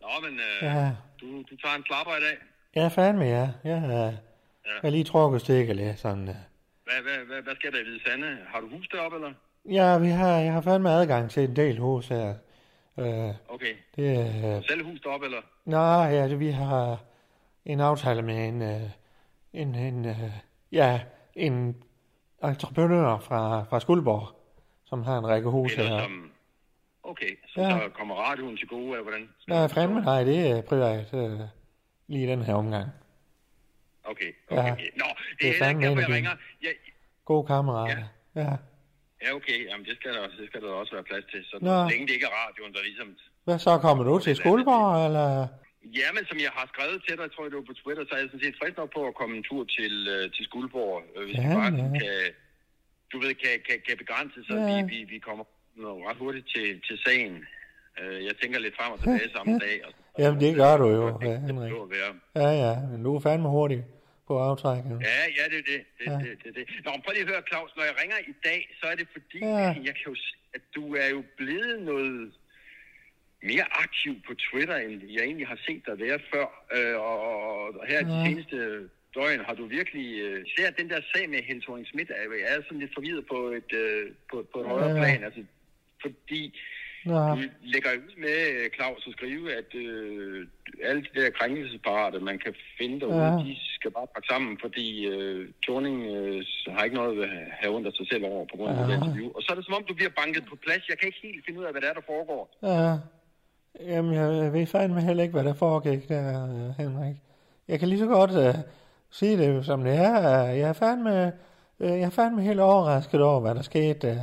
[0.00, 0.90] Nå, men øh, Ja.
[1.20, 2.36] du, du tager en slapper i dag.
[2.76, 3.48] Ja, fandme ja.
[3.64, 4.14] Jeg
[4.82, 4.88] ja.
[4.88, 6.28] lige trukket stikket lidt sådan.
[6.28, 6.34] øh.
[6.84, 8.38] Hvad, hvad, hvad, hvad skal der i Hvide Sande?
[8.48, 9.32] Har du hus deroppe, eller?
[9.70, 12.34] Ja, vi har, jeg har fandme adgang til en del hus her.
[12.98, 13.74] Øh, Okay.
[13.96, 14.56] det er...
[14.56, 15.40] Øh, Selv hus deroppe, eller?
[15.64, 17.00] nej, ja, det, vi har
[17.64, 18.62] en aftale med en...
[18.62, 18.80] Øh,
[19.52, 20.30] en, en øh,
[20.72, 21.00] ja,
[21.34, 21.76] en
[22.44, 24.28] entreprenør fra, fra Skuldborg,
[24.84, 26.02] som har en række hus Eller her.
[26.02, 26.30] som...
[27.02, 27.68] Okay, så, Ja.
[27.68, 27.78] ja.
[27.78, 29.28] så kommer radioen til gode, eller hvordan?
[29.48, 31.40] Nej, fandme nej, det er privat øh,
[32.06, 32.88] lige den her omgang.
[34.04, 34.58] Okay, Ja.
[34.60, 34.72] okay.
[34.72, 34.86] okay.
[34.96, 36.30] Nå, det, Det er er heller ikke derfor, jeg ringer.
[36.62, 36.68] Ja,
[37.24, 37.96] Gode kammerater.
[38.34, 38.40] Ja.
[38.42, 38.56] ja,
[39.38, 39.58] okay.
[39.70, 41.40] Jamen, det skal, der, det skal der også være plads til.
[41.50, 41.74] Så Nå.
[41.90, 43.08] længe det ikke er radioen, der ligesom
[43.46, 45.28] Hvad så, kommer du til Skuldborg, eller?
[46.00, 48.12] Ja, men som jeg har skrevet til dig, tror jeg det var på Twitter, så
[48.16, 50.96] er jeg sådan set frisk nok på at komme en tur til, øh, til Skuldborg,
[51.16, 51.88] øh, hvis Ja, ja, vi bare ja.
[52.02, 52.16] kan,
[53.12, 54.66] du ved, kan, kan, kan begrænse, så Ja.
[54.68, 55.44] vi, vi, vi kommer
[56.08, 57.34] ret hurtigt til, til sagen.
[58.00, 59.76] Øh, jeg tænker lidt frem og tilbage samme dag.
[59.86, 59.90] Og,
[60.22, 61.72] Jamen, det gør du jo, ja, Henrik.
[62.42, 63.80] Ja, ja, men du er fandme hurtig
[64.28, 64.96] på aftrækket.
[65.10, 65.80] Ja, ja, det er det.
[65.98, 66.12] det, Ja.
[66.12, 66.18] ja.
[66.24, 66.64] det, det, det.
[66.84, 67.70] Nå, prøv lige at høre, Claus.
[67.76, 69.48] Når jeg ringer i dag, så er det fordi, Ja.
[69.66, 69.70] ja.
[69.88, 72.32] jeg kan jo se, at du er jo blevet noget...
[73.52, 76.46] mere aktiv på Twitter, end jeg egentlig har set dig være før.
[76.76, 77.16] Øh, og,
[77.80, 78.56] og her de seneste
[79.16, 80.08] døgn har du virkelig...
[80.26, 82.14] Øh, ser den der sag med Helle thorning Schmidt, er,
[82.44, 85.00] jeg er sådan lidt forvirret på et, øh, på, på et højere Ja.
[85.02, 85.24] plan.
[85.24, 85.42] Altså,
[86.02, 86.42] fordi
[87.08, 87.42] Nå, du
[87.74, 90.46] lægger ud med, øh, Claus, at skrive, at øh,
[90.88, 93.32] alle de der krænkelsesparater, man kan finde derude, Ja.
[93.44, 96.38] de skal bare pakke sammen, fordi øh, Thorning øh,
[96.74, 97.30] har ikke noget at
[97.60, 98.86] have af sig selv over på grund af Ja.
[98.88, 99.28] det interview.
[99.36, 100.82] Og så er det som om, du bliver banket på plads.
[100.90, 102.42] Jeg kan ikke helt finde ud af, hvad det er, der foregår.
[102.62, 102.92] ja.
[103.80, 107.16] Jamen, jeg ved fandme heller ikke, hvad der foregik der, øh, Henrik.
[107.68, 108.60] Jeg kan lige så godt uh,
[109.10, 110.18] sige det, som det er.
[110.40, 111.32] Jeg er fandme,
[111.78, 114.08] uh, jeg er fandme helt overrasket over, hvad der skete.
[114.10, 114.16] Uh,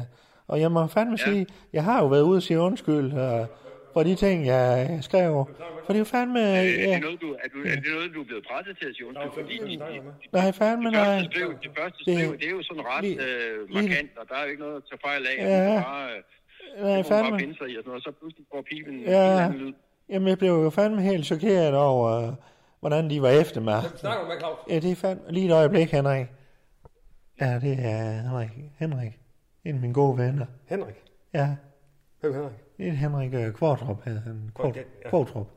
[0.47, 1.31] og jeg må fandme ja.
[1.31, 3.45] sige, jeg har jo været ude og sige undskyld uh,
[3.93, 5.31] for de ting, jeg jeg skrev.
[5.85, 6.39] For det er jo fandme...
[6.39, 8.87] Øh, er, det noget, du, er, du, er det noget, du er blevet presset til
[8.89, 9.31] at sige undskyld?
[9.39, 10.01] Fordi de, de,
[10.37, 11.05] nej, fandme det nej.
[11.05, 14.09] første skriv, det første Det- skriv, det er jo sådan ret lige- øh, lige- markant,
[14.19, 15.35] og der er jo ikke noget at tage fejl af.
[15.49, 15.81] Ja.
[15.89, 17.39] Bare, øh, Nej, det bare fandme.
[17.39, 19.45] finde sig i og sådan noget, og så pludselig får pipen en Ja.
[19.45, 19.73] anden lyd.
[20.09, 22.33] Jamen, jeg blev jo fandme helt chokeret over, uh,
[22.79, 23.81] hvordan de var efter mig.
[23.95, 24.57] Snakker du med Claus?
[24.69, 25.31] Ja, det er fandme...
[25.31, 26.27] Lige et øjeblik, Henrik.
[27.41, 28.49] Ja, det er Henrik.
[28.79, 29.13] Henrik.
[29.65, 30.45] En af mine gode venner.
[30.67, 30.95] Henrik.
[31.33, 31.55] Ja,
[32.21, 32.55] Hvem er Henrik?
[32.77, 34.51] det er Henrik uh, Kvartrup, hedder han.
[34.55, 35.09] Kvart, Ja.
[35.09, 35.47] Kvartrup.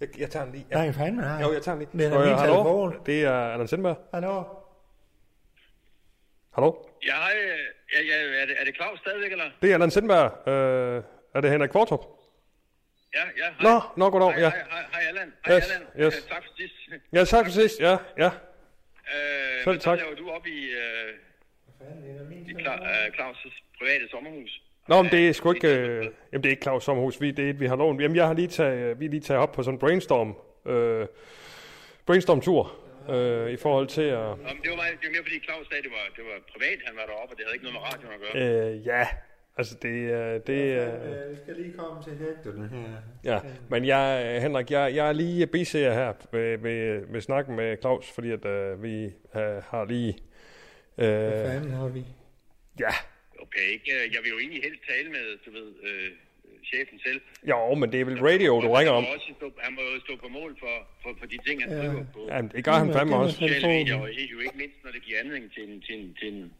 [0.00, 0.66] Jeg, jeg tager den lige.
[0.70, 1.40] Nej, fandme nej.
[1.42, 2.04] Jo, jeg tager den lige.
[2.08, 2.54] Det er Øh, min hallo?
[2.54, 3.06] telefon.
[3.06, 3.98] Det er Allan Sindberg.
[4.14, 4.44] Hallo?
[6.54, 6.72] Hallo?
[7.06, 7.58] Ja, hej, øh,
[7.94, 9.44] ja, ja, er, det, er det Claus stadigvæk, eller?
[9.62, 10.48] Det er Allan Sindberg.
[10.48, 11.02] Øh,
[11.34, 12.00] er det Henrik Kvartrup?
[13.14, 13.72] Ja, ja, hej.
[13.72, 14.50] Nå, nå, goddag, Hej, ja.
[14.50, 15.32] hej, hej, hej, Allan.
[15.46, 15.88] Hej, Yes, Allan.
[16.06, 16.16] yes.
[16.16, 16.74] Øh, tak for sidst.
[17.12, 17.80] Ja, tak for sidst.
[17.80, 18.26] Ja, ja.
[18.26, 18.32] Øh,
[19.64, 19.98] Selv hvad tak.
[19.98, 21.14] Så laver du op i, øh,
[22.48, 24.62] i Cla- øh, Claus' private sommerhus?
[24.88, 25.68] Nå, men det er sgu ikke...
[25.68, 27.20] Øh, jamen, det er ikke Claus Sommerhus.
[27.20, 28.00] Vi, det er et, vi har lånt.
[28.02, 30.36] Jamen, jeg har lige taget, vi har lige taget op på sådan en brainstorm...
[30.66, 31.06] Øh,
[32.06, 32.72] brainstorm-tur.
[33.10, 34.18] Øh, I forhold til at...
[34.18, 36.24] Nå, men det var, meget, det var mere fordi Claus sagde, at det var, det
[36.24, 38.72] var privat, han var deroppe, og det havde ikke noget med radioen at gøre.
[38.74, 39.06] Øh, ja,
[39.58, 39.88] altså det...
[39.88, 43.32] Øh, det øh, Jeg skal lige komme til hægterne her.
[43.32, 47.76] ja, men jeg, Henrik, jeg, jeg er lige biserer her ved, ved, ved snakken med
[47.80, 50.16] Claus, fordi at øh, vi øh, har lige...
[50.94, 52.02] Hvad Øh, fanden har vi?
[52.80, 52.94] ja,
[53.46, 53.88] Okay, ikke?
[53.96, 56.10] Øh, jeg vil jo egentlig helst tale med, du ved, øh,
[56.70, 57.20] chefen selv.
[57.50, 59.02] jo, men det er vel radio, du ringer han om.
[59.02, 61.70] må også stå, han må jo stå på mål for, for, for de ting, han
[61.72, 61.78] Ja.
[61.78, 63.36] skriver på Jamen, det gør han fandme også.
[63.36, 66.28] sociale medier, og jo ikke mindst, når det giver anledning til en, til en, til
[66.34, 66.52] en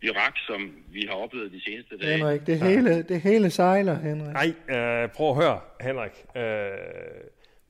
[0.00, 0.60] virak, som
[0.92, 2.16] vi har oplevet de seneste dage.
[2.16, 4.32] Henrik, det hele, det hele sejler, Henrik.
[4.40, 6.14] Nej, øh, prøv at høre, Henrik.
[6.36, 6.70] Øh,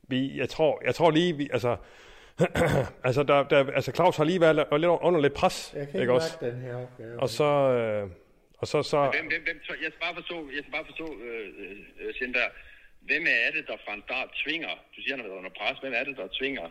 [0.07, 1.75] vi, jeg, tror, jeg tror lige, vi, altså,
[3.07, 6.13] altså, der, der, altså Claus har lige været lidt under lidt pres, Jeg kan ikke
[6.13, 6.37] også?
[6.41, 7.19] den her opgave.
[7.19, 8.09] Og så, øh,
[8.57, 11.47] og så, så, Hvem, hvem, hvem, jeg skal bare forstå, jeg skal bare forstå øh,
[11.99, 12.51] øh, Sindberg,
[13.01, 15.77] hvem er det, der fra en start tvinger, du siger, han har været under pres,
[15.81, 16.67] hvem er det, der tvinger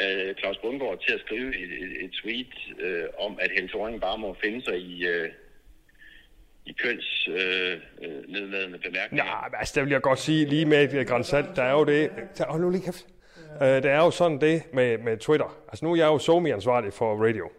[0.00, 4.00] øh, Claus Bundgaard til at skrive et, et, et tweet øh, om, at Helle Thorning
[4.00, 5.30] bare må finde sig i, øh,
[6.66, 9.48] i køns øh, øh, nedladende bemærkninger?
[9.50, 12.10] men altså, det vil jeg godt sige, lige med et grænsalt, der er jo det,
[12.38, 13.06] der, hold nu lige kæft.
[13.62, 15.56] Øh, der er jo sådan det med, med Twitter.
[15.68, 17.50] Altså nu er jeg jo somi-ansvarlig for radio.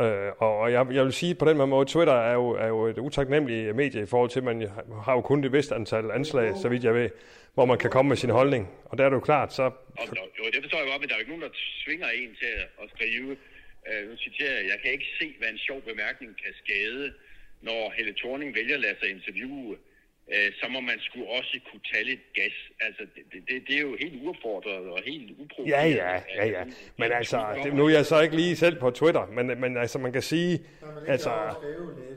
[0.00, 2.86] Øh, og og jeg, jeg vil sige på den måde, Twitter er jo, er jo
[2.86, 4.68] et utaknemmeligt medie i forhold til, at man
[5.04, 7.10] har jo kun det vist antal anslag, så vidt jeg ved,
[7.54, 8.64] hvor man kan komme med sin holdning.
[8.84, 9.62] Og der er det jo klart, så...
[9.62, 10.06] Og,
[10.38, 11.54] jo, det forstår jeg godt, men der er jo ikke nogen, der
[11.84, 13.36] tvinger en til at, at skrive.
[13.88, 17.12] Øh, nu citerer jeg, jeg kan ikke se, hvad en sjov bemærkning kan skade,
[17.68, 19.76] når Helle Thorning vælger at lade sig interviewe.
[20.32, 22.56] Øh, så må man skulle også kunne tage lidt gas.
[22.80, 25.68] Altså, det, det, det, er jo helt uopfordret og helt uprovokeret.
[25.68, 26.64] Ja, ja, ja, ja.
[26.96, 29.98] Men altså, det, nu er jeg så ikke lige selv på Twitter, men, men altså,
[29.98, 30.60] man kan sige,
[31.08, 31.30] altså,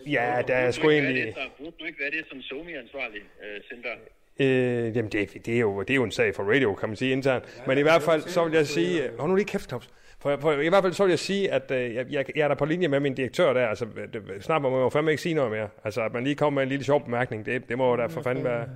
[0.08, 1.36] ja, der er sgu Burde du ikke være egentlig...
[1.58, 3.90] Burde du ikke være det som somi-ansvarlig, øh, Center?
[4.40, 6.96] Øh, jamen, det, det, er jo, det er jo en sag for radio, kan man
[6.96, 7.64] sige internt.
[7.68, 9.10] Men i hvert fald, så vil jeg sige...
[9.20, 9.90] Hold nu lige kæft, Claus.
[10.22, 12.48] For, for, I hvert fald så vil jeg sige, at øh, jeg, jeg, jeg er
[12.48, 13.68] der på linje med min direktør der.
[13.68, 15.70] Altså, det, snart må man jo fandme ikke sige noget mere.
[15.84, 18.06] Altså, at man lige kommer med en lille sjov bemærkning, det, det må jo da
[18.06, 18.70] for fanden være,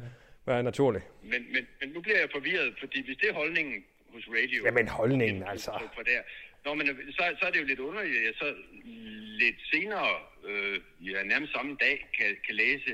[0.46, 1.04] være naturligt.
[1.24, 3.84] Men, men, men nu bliver jeg forvirret, fordi hvis det er holdningen
[4.14, 4.66] hos radio...
[4.66, 5.72] Jamen, holdningen, altså.
[5.96, 6.20] For der,
[6.66, 8.54] Nå, men øh, så, så er det jo lidt underligt, at jeg så
[9.44, 10.08] lidt senere,
[10.50, 12.92] øh, ja, nærmest samme dag, kan, kan læse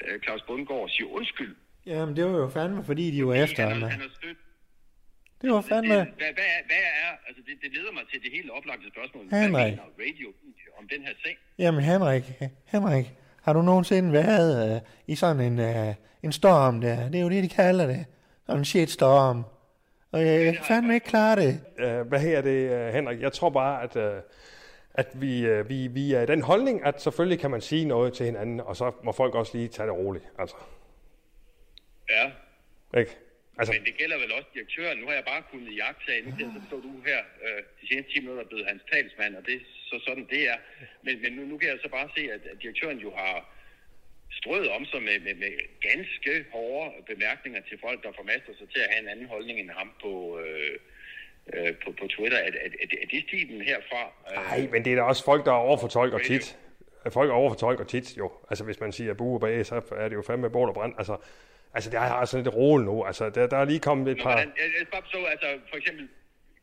[0.00, 1.56] øh, Claus Bundgaard sige undskyld.
[1.86, 3.82] Jamen, det var jo fandme, fordi de var efter han, ham.
[3.82, 4.36] har- han har stødt.
[5.42, 5.94] Det var Det, fandme...
[5.94, 9.28] hvad, hvad, er, hvad er, altså det, det leder mig til det helt oplagte spørgsmål.
[9.28, 9.72] Hvad Henrik.
[9.72, 10.28] mener radio
[10.78, 11.38] om den her sag?
[11.58, 12.24] Jamen, Henrik,
[12.66, 13.12] Henrik,
[13.42, 17.08] har du nogensinde været øh, i sådan en, øh, en storm der?
[17.08, 18.04] Det er jo det, de kalder det.
[18.46, 19.44] Sådan en shitstorm.
[20.12, 21.60] Og jeg, kan fandme ikke klare det.
[21.78, 23.20] Øh, hvad her det, øh, Henrik?
[23.20, 24.20] Jeg tror bare, at, øh,
[24.94, 28.12] at vi, øh, vi, vi er i den holdning, at selvfølgelig kan man sige noget
[28.12, 30.24] til hinanden, og så må folk også lige tage det roligt.
[30.38, 30.56] Altså,
[32.10, 32.30] Ja,
[33.00, 33.16] ikke?
[33.58, 34.98] Altså, men det gælder vel også direktøren.
[34.98, 38.12] Nu har jeg bare kunnet jagtage, nu jeg så stå du her øh, de seneste
[38.12, 40.56] 10 minutter er blevet hans talsmand, og det er så sådan det er.
[41.06, 43.36] Men, men nu, nu kan jeg så bare se, at, at direktøren jo har
[44.40, 45.52] strøget om sig med, med, med
[45.88, 49.70] ganske hårde bemærkninger til folk, der formaster sig til at have en anden holdning end
[49.70, 50.12] ham på,
[50.44, 50.74] øh,
[51.54, 52.38] øh, på, på Twitter.
[52.38, 54.02] Er, er, er, det- er stilen herfra?
[54.30, 56.58] Øh, Nej, men det er da også folk, der overfortolker tit.
[57.12, 58.32] Folk overfortolker tit, jo.
[58.50, 60.94] Altså, hvis man siger bue og bag, så er det jo fandme bål og brand.
[60.98, 61.16] Altså,
[61.74, 63.04] altså det er sådan lidt roligt nu.
[63.04, 64.32] Altså, der, der er lige kommet et Men par...
[64.32, 66.08] hvordan, jeg, jeg bare forstå, altså for eksempel,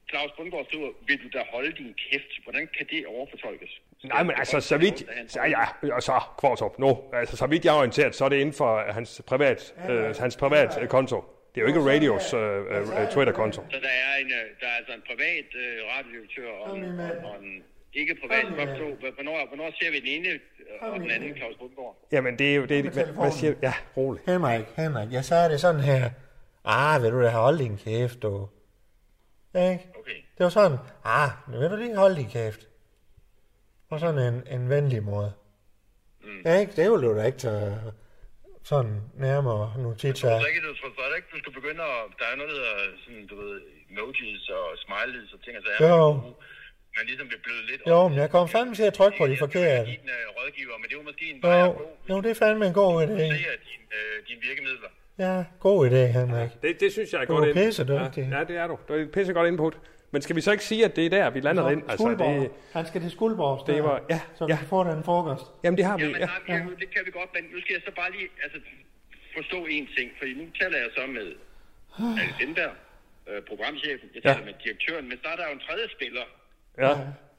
[0.10, 2.44] Claus Bundgaard skriver, vil du da holde din kæft?
[2.44, 3.82] Hvordan kan det overfortolkes?
[4.04, 5.04] Nej, men altså, så vidt...
[5.28, 6.98] Så, ja, og så, Kvartrup, nu.
[7.14, 10.38] Altså, så vidt jeg er orienteret, så er det inden for hans privat, øh, hans
[10.38, 11.24] privat øh, konto.
[11.56, 13.62] Det er jo ikke radios øh, øh, Twitter-konto.
[13.72, 17.44] Så der er, en, øh, der er altså en privat øh, radiodirektør og, og, og
[17.44, 18.44] en ikke privat.
[18.46, 20.40] Jeg bare forstå, Hvornår, hvornår ser vi den ene øh,
[20.94, 22.08] og den anden, Claus Bundgaard?
[22.12, 22.66] Jamen, det er jo...
[22.66, 23.54] Det, er, hvad, hvad siger?
[23.62, 24.26] Ja, roligt.
[24.26, 26.10] Henrik, Henrik, jeg sagde det sådan her.
[26.66, 28.50] Ah, vil du da holde din kæft, du?
[29.56, 29.88] Ikke?
[30.00, 30.18] Okay.
[30.38, 32.68] Det var sådan, ah, nu vil du lige holde din kæft.
[33.90, 35.34] På sådan en, en venlig måde.
[36.24, 36.42] Mm.
[36.46, 36.72] Ja, ikke?
[36.76, 37.76] Det vil du da ikke tage
[38.64, 40.48] sådan nærmere nu tit Så så.
[40.48, 42.04] ikke, du tror så ikke, du skal begynde at...
[42.20, 43.62] Der er noget, der hedder sådan, du ved,
[43.92, 45.90] emojis og smileys og ting og sager.
[45.98, 46.06] Jo.
[47.00, 49.38] Man ligesom bliver blødt lidt Jo, men jeg kom fandme til at trykke på de
[49.38, 49.86] forkerte.
[49.92, 51.68] Din øh, rådgiver, men det er jo måske en Jo,
[52.10, 53.12] jo, det er fandme en god idé.
[53.12, 54.90] Af dine, øh, dine virkemidler.
[55.26, 56.50] Ja, god idé, Henrik.
[56.64, 57.58] Det, det synes jeg er Du godt er ind.
[57.68, 58.24] pissedygtig.
[58.32, 58.76] Ja, ja, det er du.
[58.88, 59.76] Det er et pissegodt input.
[60.12, 61.82] Men skal vi så ikke sige, at det er der, vi lander ind?
[61.90, 62.42] Altså, Skuldborg.
[62.42, 63.68] det, Han skal til Skuldborg.
[63.68, 63.98] det var...
[64.14, 64.58] Ja, Så ja.
[64.62, 65.46] vi får den frokost.
[65.64, 66.04] Jamen, det har vi.
[66.04, 66.30] Jamen, Ja.
[66.48, 66.54] ja.
[66.56, 66.60] ja.
[66.82, 68.60] det kan vi godt, men nu skal jeg så bare lige altså,
[69.38, 71.28] forstå en ting, fordi nu taler jeg så med
[72.22, 72.74] Alice Lindberg,
[73.30, 74.46] øh, programchefen, jeg taler Ja.
[74.50, 76.26] med direktøren, men så er der jo en tredje spiller.
[76.86, 76.94] Ja.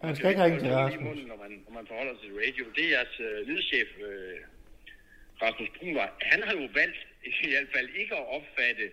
[0.07, 1.05] Han skal ikke ringe til Rasmus.
[1.09, 2.65] munden, når man, når man forholder sig til radio.
[2.77, 4.39] Det er jeres øh, lydchef, øh,
[5.43, 6.11] Rasmus Brunvej.
[6.33, 6.99] Han har jo valgt
[7.47, 8.87] i hvert fald ikke at opfatte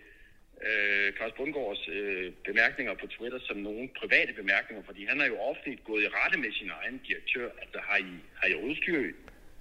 [0.66, 5.36] øh, Claus Bundgaards øh, bemærkninger på Twitter som nogle private bemærkninger, fordi han har jo
[5.50, 7.48] ofte gået i rette med sin egen direktør.
[7.62, 9.00] Altså har I, har I udstyr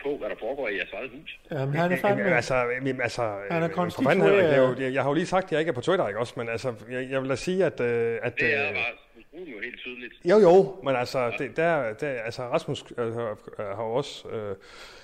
[0.03, 1.29] på, hvad der foregår i jeres eget hus?
[1.51, 2.35] Jamen, han er fandme...
[2.41, 4.85] altså, jamen, altså, Han er øh, for fanden, Henrik, det er jo, konstitueret.
[4.85, 6.33] jeg, jeg har jo lige sagt, at jeg ikke er på Twitter, ikke også?
[6.37, 7.79] Men altså, jeg, jeg vil da sige, at...
[7.79, 8.77] Øh, at Det er øh,
[9.37, 10.13] Brun jo helt tydeligt.
[10.25, 13.37] jo, jo, men altså, det, der, der, altså Rasmus øh, har
[13.75, 14.55] har jo også, øh,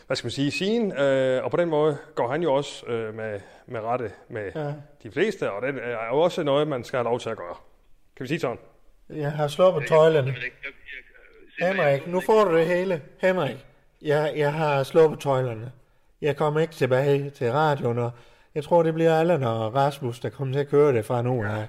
[0.08, 3.14] hvad skal man sige, sin, øh, og på den måde går han jo også øh,
[3.16, 4.62] med, med rette med Ja.
[4.68, 4.74] ja.
[5.04, 7.56] de fleste, og det er jo også noget, man skal have lov til at gøre.
[8.18, 8.58] Kan vi sige sådan?
[9.10, 10.28] Jeg har sluppet tøjlerne.
[10.28, 10.72] Jeg- jeg- jeg-
[11.60, 13.02] jeg- Henrik, nu får du det hele.
[13.22, 13.66] Henrik,
[14.02, 15.72] jeg, jeg har sluppet tøjlerne.
[16.22, 18.12] Jeg kommer ikke tilbage til radioen, og
[18.56, 21.44] jeg tror, det bliver Allan og Rasmus, der kommer til at køre det fra nu
[21.44, 21.68] af.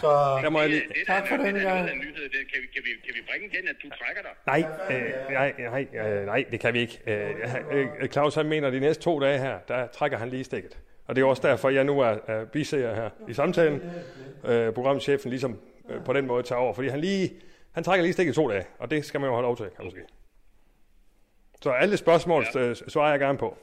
[0.00, 0.82] Så Der må jeg lige...
[0.88, 1.88] Det, Tak for den er gang.
[1.88, 4.30] kan, vi, kan, vi, kan vi bringe den, at du trækker dig?
[4.46, 4.64] Nej,
[4.96, 7.00] øh, nej, nej, øh, nej, det kan vi ikke.
[7.06, 10.44] Øh, øh, Claus han mener, at de næste to dage her, der trækker han lige
[10.44, 10.78] stikket.
[11.06, 13.82] Og det er også derfor, jeg nu er, er biserer her i samtalen.
[14.46, 17.32] Øh, programchefen ligesom øh, på den måde tager over, fordi han lige,
[17.72, 19.84] han trækker lige stikket to dage, og det skal man jo have lov til, kan
[19.84, 20.04] man sige.
[21.62, 22.74] Så alle spørgsmål ja.
[22.74, 23.58] svarer jeg gerne på.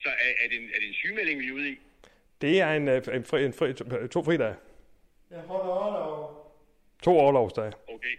[0.00, 1.78] Så er, er, det en, er det en sygemelding, vi er ude i?
[2.40, 3.72] Det er en, øh, en, fri, en fri,
[4.08, 4.54] to fridage.
[5.30, 6.52] Jeg holder overlov.
[7.02, 7.72] To overlovsdage.
[7.88, 8.16] Okay.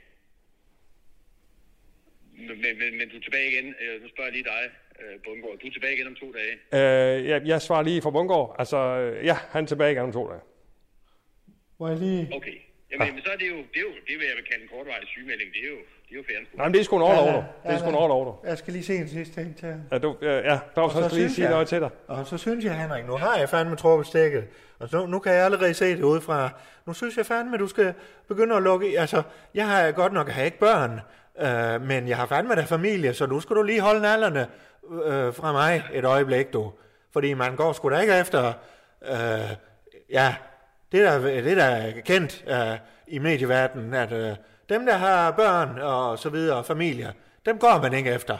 [2.38, 3.76] Men, men, men, du er tilbage igen.
[3.82, 4.64] Øh, nu spørger jeg lige dig,
[5.00, 5.58] øh, Bundgaard.
[5.58, 6.54] Du er tilbage igen om to dage.
[7.18, 8.56] Øh, jeg, jeg svarer lige for Bungård.
[8.60, 10.42] Altså, øh, ja, han er tilbage igen om to dage.
[11.80, 12.30] Må jeg lige...
[12.36, 12.58] Okay.
[13.00, 14.70] Jamen, men så er det jo, det er jo, det vil jeg vil kalde en
[14.74, 15.50] kortvarig sygemelding.
[15.56, 16.40] Det er jo, det er jo fair.
[16.58, 17.70] Nej, men det er sgu en overlov, Ja.
[17.70, 18.00] Det er sgu en ja.
[18.02, 18.44] overlov.
[18.48, 19.74] Jeg skal lige se en sidste ting til.
[19.92, 21.90] Ja, du, øh, ja, Claus, så han skal lige sige jeg- noget til dig.
[22.08, 24.44] Og så synes jeg, Henrik, nu har jeg fandme trukket stikket.
[24.80, 26.50] Og så, nu kan jeg allerede se det udefra.
[26.86, 27.94] Nu synes jeg fandme, du skal
[28.28, 29.00] begynde at lukke...
[29.00, 29.22] Altså,
[29.54, 30.92] jeg har godt nok har ikke børn,
[31.46, 34.48] øh, men jeg har fandme da familie, så nu skal du lige holde nallerne
[35.06, 36.72] øh, fra mig et øjeblik, du.
[37.14, 38.54] Fordi man går sgu da ikke efter...
[39.12, 39.18] Øh,
[40.10, 40.36] ja,
[40.96, 41.18] det er
[41.48, 42.78] det er da kendt øh,
[43.08, 44.32] i medieverdenen, at øh,
[44.74, 47.12] dem, der har børn og så videre, og familier,
[47.48, 48.38] dem går man ikke efter.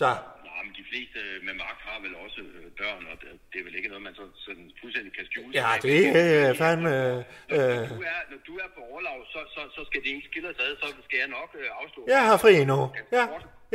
[0.00, 0.06] Så,
[0.48, 3.16] Nej, men de fleste med magt har vel også øh, børn, og
[3.52, 5.50] det, er vel ikke noget, man så sådan fuldstændig kan skjule.
[5.60, 6.92] ja, det er fandme...
[6.94, 10.28] Øh, Når du er, når du er på overlov, så, så, så skal det ikke
[10.30, 12.00] skille os ad, så skal jeg nok øh, afstå.
[12.14, 12.80] jeg har fri nu.
[13.18, 13.24] Ja,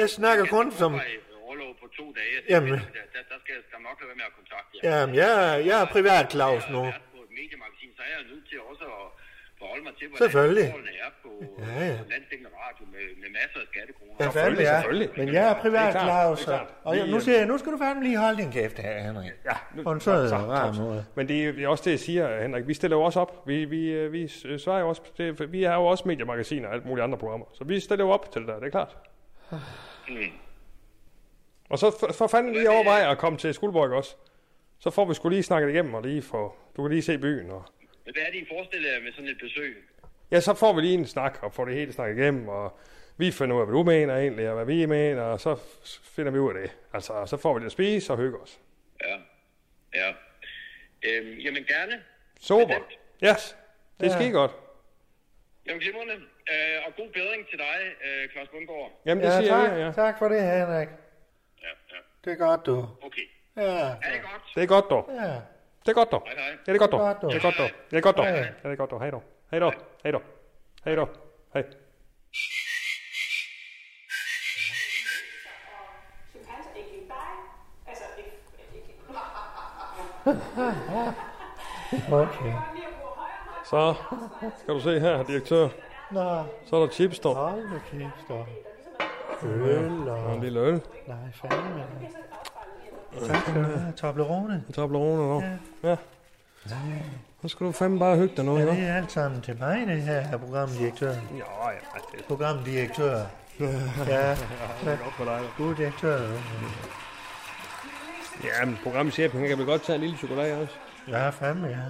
[0.02, 0.92] jeg snakker kun som...
[1.48, 2.38] Overlov på to dage.
[2.54, 2.72] Jamen.
[2.72, 2.80] Der,
[3.16, 4.82] der, der skal jeg nok lade være med at kontakte jer.
[5.00, 6.84] Jamen, jeg, er- jeg er privat Claus nu.
[6.86, 6.94] Jeg
[7.40, 9.06] mediemagasin, så er jeg nødt til også at
[9.60, 11.32] forholde mig til, hvordan forholdene er på,
[11.66, 11.96] Ja, ja.
[12.04, 14.14] på landstækkende radio med, med masser af skattekroner.
[14.20, 14.76] Ja, Selvfølgelig, ja.
[14.80, 15.10] selvfølgelig.
[15.20, 16.48] Men jeg er privat Det er klart, Claus.
[16.48, 16.66] er.
[16.88, 19.32] Og jeg, nu siger jeg, nu skal du fandme lige holde din kæft her, Henrik.
[19.50, 21.02] Ja, nu, På en sød så- og rar så- måde.
[21.18, 22.68] Men det er, også det, jeg siger, Henrik.
[22.68, 23.32] Vi stiller jo også op.
[23.50, 25.02] Vi, vi, øh, vi øh, svarer jo også.
[25.18, 27.46] Det, vi er jo også mediemagasiner og alt muligt andre programmer.
[27.58, 28.98] Så vi stiller jo op til det der, det er klart.
[30.10, 30.16] Mm.
[31.70, 34.16] Og så for, for fanden lige overveje at komme til Skuldborg også.
[34.80, 37.52] Så får vi skulle lige snakket igennem, og lige få, du kan lige se byen.
[37.52, 37.64] Og,
[38.06, 39.84] Men hvad er det, I forestiller jer med sådan et besøg?
[40.32, 42.80] ja, så får vi lige en snak, og får det hele snakket igennem, og
[43.18, 45.56] vi finder ud af, hvad du mener egentlig, og hvad vi mener, og så
[46.04, 46.78] finder vi ud af det.
[46.94, 48.60] Altså, og så får vi lidt at spise og hygge os.
[49.06, 49.18] Ja.
[49.96, 50.10] Ja.
[51.04, 52.04] Øhm, jamen gerne.
[52.40, 52.76] Super.
[53.24, 53.58] Yes,
[54.00, 54.24] det er Ja.
[54.26, 54.30] ja.
[54.32, 54.52] godt.
[55.68, 56.14] Jamen glimrende.
[56.14, 59.02] Øh, og god bedring til dig, øh, Claus Bundgaard.
[59.06, 59.92] Jamen, det Ja, siger tak, jeg, ja.
[60.04, 60.88] tak for det, Henrik.
[61.62, 61.98] Ja, ja.
[62.26, 62.88] Det er godt, du.
[63.02, 63.22] Okay.
[63.58, 64.42] Ja, Er det godt?
[64.56, 65.10] Det er godt, dog.
[65.10, 65.34] ja.
[65.86, 66.24] Det er godt, dog.
[66.26, 66.46] Hej, hej.
[66.68, 67.00] Ja, det er godt, dog.
[67.32, 67.70] Det er godt, dog.
[67.92, 68.26] Det er godt, dog.
[68.26, 69.00] Ja, det er godt, dog.
[69.00, 69.24] Hej, dog.
[69.52, 69.74] Hej, dog.
[70.04, 70.22] Hej, dog.
[70.86, 71.10] Hej, dog.
[71.54, 71.64] Hej.
[82.12, 82.54] Okay.
[83.66, 83.94] Så
[84.60, 85.68] skal du se her, direktør.
[86.12, 87.36] Nå, Så er der chips, dog.
[87.36, 88.46] hold nu kæft, dog.
[89.44, 90.34] Øl Og og...
[90.34, 90.82] en lille øl.
[91.08, 91.84] Nej, fandme.
[93.26, 94.64] Tak skal du have, Toblerone.
[94.74, 95.44] Tager blårene, dog.
[95.84, 95.96] Ja.
[97.42, 99.88] Så skal du fandme bare hygge dig Ja, noget, det er alt sammen til mig,
[99.88, 101.12] det her, herr programdirektør.
[101.12, 102.18] Ja, ja.
[102.18, 103.22] Det Programdirektør.
[103.60, 104.36] Ja, er
[105.04, 105.42] godt for dig.
[105.58, 106.32] god direktør.
[108.44, 110.74] Ja, men programchefen han kan vel godt tage en lille chokolade også.
[111.08, 111.74] Ja, fandme, ja.
[111.74, 111.84] Det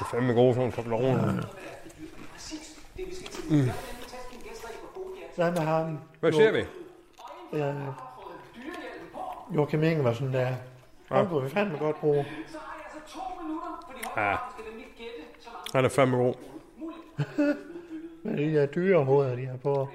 [0.00, 1.42] er fandme gode sådan nogle Toblerone.
[5.36, 5.98] Hvad med ham?
[6.20, 6.64] Hvad ser vi?
[7.52, 7.72] Ja.
[9.54, 10.54] Joachim Ingevarsen der.
[11.08, 12.26] Ham kunne vi fandme godt bruge.
[14.16, 14.36] Ja.
[15.74, 16.34] Han er fandme god.
[18.22, 19.88] Med de der dyrehoveder, de har på.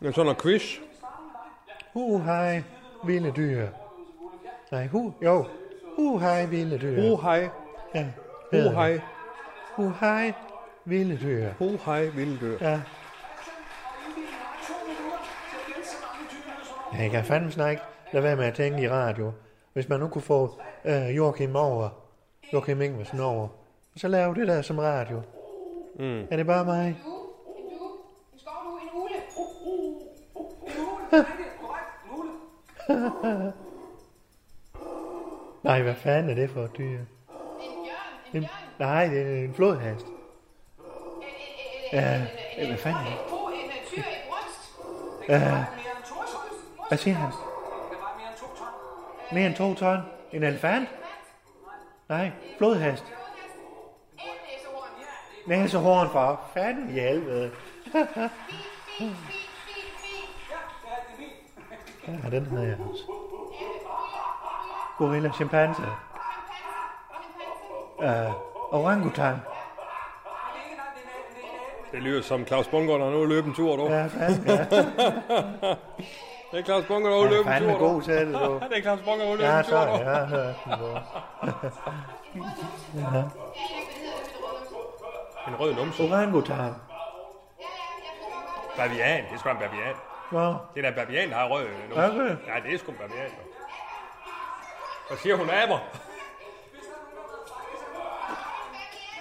[0.00, 0.78] Men sådan noget quiz.
[1.92, 2.62] Hu hej,
[3.04, 3.68] vilde dyr.
[4.70, 5.44] Nej, hu, jo.
[5.96, 7.00] Hu hej, vilde dyr.
[7.00, 7.48] Ho hej.
[7.94, 8.06] Ja,
[8.52, 8.74] det.
[8.74, 9.00] hej.
[9.76, 10.32] Hu hej,
[10.84, 11.48] vilde dyr.
[11.58, 12.58] Ho hej, vilde dyr.
[12.60, 12.80] Ja.
[16.98, 17.82] Jeg kan fandme snart ikke
[18.12, 19.32] lade være med at tænke i radio.
[19.72, 21.88] Hvis man nu kunne få øh, Joachim over,
[22.52, 23.48] Joachim Ingevarsen over,
[23.96, 25.22] så lave det der som radio.
[25.98, 26.26] Mm.
[26.30, 26.96] Er det bare mig?
[35.62, 37.00] Nej, hvad fanden er det for et dyr?
[38.34, 38.46] En,
[38.78, 40.06] nej, det er en flodhest.
[41.92, 42.26] Ja,
[42.66, 43.40] hvad fanden er det?
[45.28, 45.64] Ja.
[46.90, 47.32] Hvad siger han?
[49.32, 49.98] Mere end to ton?
[50.32, 50.88] En elefant?
[52.08, 53.04] Nej, flodhest.
[55.46, 57.50] Næsehorn for fanden i helvede.
[57.94, 58.06] ja,
[62.30, 63.02] den havde jeg også.
[64.98, 65.82] Gorilla, chimpanse.
[67.98, 69.36] Uh, orangutan.
[71.92, 73.90] Det lyder som Claus Bunker, der nu løber en tur, dog.
[73.90, 74.66] Ja, fanden, ja.
[76.50, 78.60] Det er Claus Bunker, der nu løber en Fanden tur, er god til det, du.
[78.70, 80.04] Det er Claus Bunker, der nu løber Ja, en så er det.
[80.04, 80.72] Jeg har hørt den.
[85.48, 86.02] En rød numse.
[86.02, 86.74] Orangutan.
[88.76, 89.24] Bavian.
[89.24, 89.94] Det er sgu en bavian.
[90.32, 92.04] Nå, Det er da en bavian, der har rød numse.
[92.06, 92.36] Okay.
[92.46, 93.30] Ja, det er sgu en bavian.
[95.08, 95.80] Hvad siger hun af mig?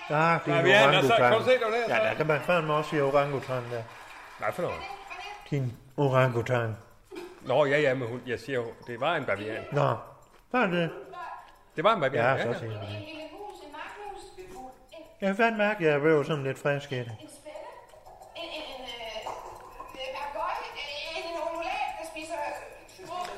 [0.09, 0.15] ja,
[0.45, 1.31] det er Bavian, altså, orangutan.
[1.31, 1.95] kan du se det der?
[1.95, 3.81] Ja, der kan man fandme også sige orangutan der.
[4.37, 4.77] Hvad for noget?
[5.49, 6.75] Din orangutan.
[7.41, 9.63] Nå, ja, ja, men hun, jeg siger, det var en bavian.
[9.71, 9.95] Nå,
[10.51, 10.91] hvad er det?
[11.75, 12.53] Det var en bavian, Ja, ja.
[12.53, 13.05] så siger jeg det.
[15.21, 17.11] Jeg kan fandme mærke, at jeg blev sådan lidt frisk i det.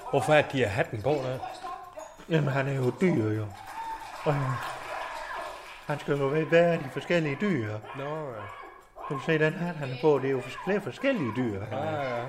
[0.10, 1.40] Hvorfor er de har hatten på der?
[2.30, 3.46] Jamen, han er jo dyr, jo.
[4.24, 4.56] Og han,
[5.88, 7.78] han skal jo ved- være de forskellige dyr.
[7.98, 8.42] Nå, ja.
[9.08, 11.66] Kan du se, den hat, han er på, det er jo flere forskellige dyr.
[11.66, 12.24] Han er, Ja, ja.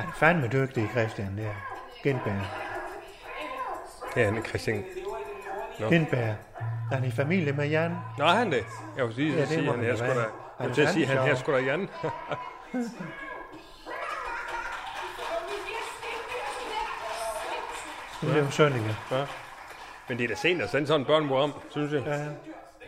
[0.00, 1.50] Han er fandme dygtig, Christian, der.
[2.02, 2.40] Gindberg.
[4.14, 4.84] Det er han, Christian.
[5.88, 6.34] Gindberg.
[6.92, 7.96] Han er i familie med Jan.
[8.18, 8.64] Nå, er han det?
[8.96, 10.12] Jeg vil sige, Ja, ja, det sige han han da sgu da...
[10.12, 10.26] Jeg
[10.58, 11.36] Han vil er sige, han sjov.
[11.36, 11.88] sgu da Jan.
[18.20, 18.96] Det er jo Sønninge.
[20.08, 22.02] Men det er da sent at sende sådan et børneprogram, synes jeg.
[22.06, 22.24] Ja.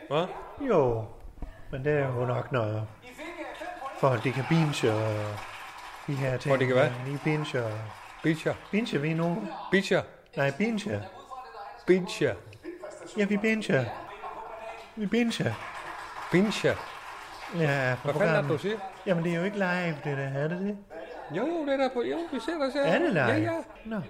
[0.09, 0.27] Hvad?
[0.69, 1.05] Jo,
[1.71, 2.87] men det er jo nok noget.
[4.01, 5.15] For at de kan binge og
[6.07, 6.51] de her ting.
[6.51, 6.93] For at de kan?
[7.07, 7.73] Lige binge og...
[8.23, 8.55] Bitcher.
[8.71, 9.49] Binge vi nu?
[9.71, 10.03] Bitcher.
[10.37, 11.03] Nej, binge.
[11.87, 12.35] Bitcher.
[13.17, 13.91] Ja, vi binge.
[14.97, 15.55] Vi binge.
[16.33, 16.75] Bitcher.
[17.59, 18.77] Ja, Hvad fanden er det, du siger?
[19.07, 20.29] Jamen, det er jo ikke live, det der.
[20.43, 20.77] Er det det?
[21.37, 22.03] Jo, jo, det er der på...
[22.03, 22.81] Jo, vi ser der, ser.
[22.81, 23.25] Er det live?
[23.25, 23.63] Ja, ja.
[23.85, 24.01] Nå.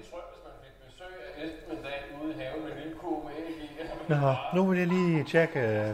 [4.09, 5.91] Nå, nu vil jeg lige tjekke øh,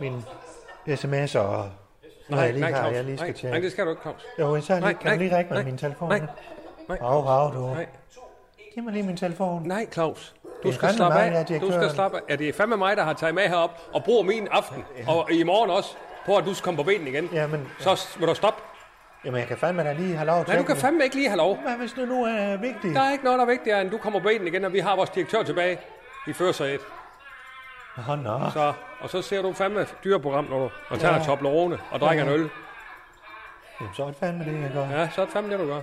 [0.00, 0.24] min
[0.88, 1.70] sms'er og
[2.30, 2.94] jeg lige har, Claus.
[2.94, 3.50] jeg lige skal nej, tjekke.
[3.54, 4.26] nej, det skal du ikke, Claus.
[4.38, 6.08] Jo, så lige, Nej, kan nej, du lige række mig nej, min telefon?
[6.08, 6.20] nej,
[6.88, 6.98] nej.
[7.00, 7.74] Hav, hav, du.
[7.74, 7.86] Nej,
[8.74, 9.62] Giv mig lige min telefon.
[9.64, 10.34] nej, Claus.
[10.62, 11.60] Du skal slappe er af.
[11.60, 12.20] Du skal slappe af.
[12.28, 14.84] Ja, det er fandme mig, der har taget med herop og bruger min aften.
[15.08, 15.94] Og i morgen også.
[16.26, 18.62] på, at du skal komme på benene igen, Jamen, så må du stoppe.
[19.24, 21.28] jamen, jeg kan fandme da lige have lov til Nej, du kan fandme ikke lige
[21.28, 21.56] have lov.
[21.56, 22.94] Hvad hvis det nu er vigtigt?
[22.94, 24.78] Der er ikke noget, der er vigtigere, end du kommer på benene igen, og vi
[24.78, 25.78] har vores direktør tilbage
[26.26, 26.80] i førersædet.
[27.96, 28.50] Nå, nå.
[28.50, 31.24] Så, og så ser du fandme dyreprogram, når du og tager ja.
[31.24, 32.30] Toblerone og drikker Ja.
[32.30, 32.50] en øl.
[33.80, 34.86] Jamen, så er det fandme det, jeg gør.
[34.88, 35.80] Ja, så er det fandme det, du gør.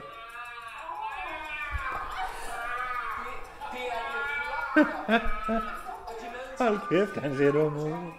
[6.59, 8.11] Hold kæft, han ser dum ud.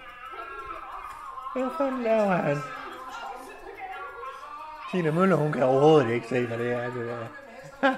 [1.55, 2.59] Hvad fanden laver han?
[4.91, 7.27] Tina Møller, hun kan overhovedet ikke se, hvad det er, det der.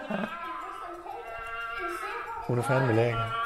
[2.47, 3.46] hun er fandme lækker.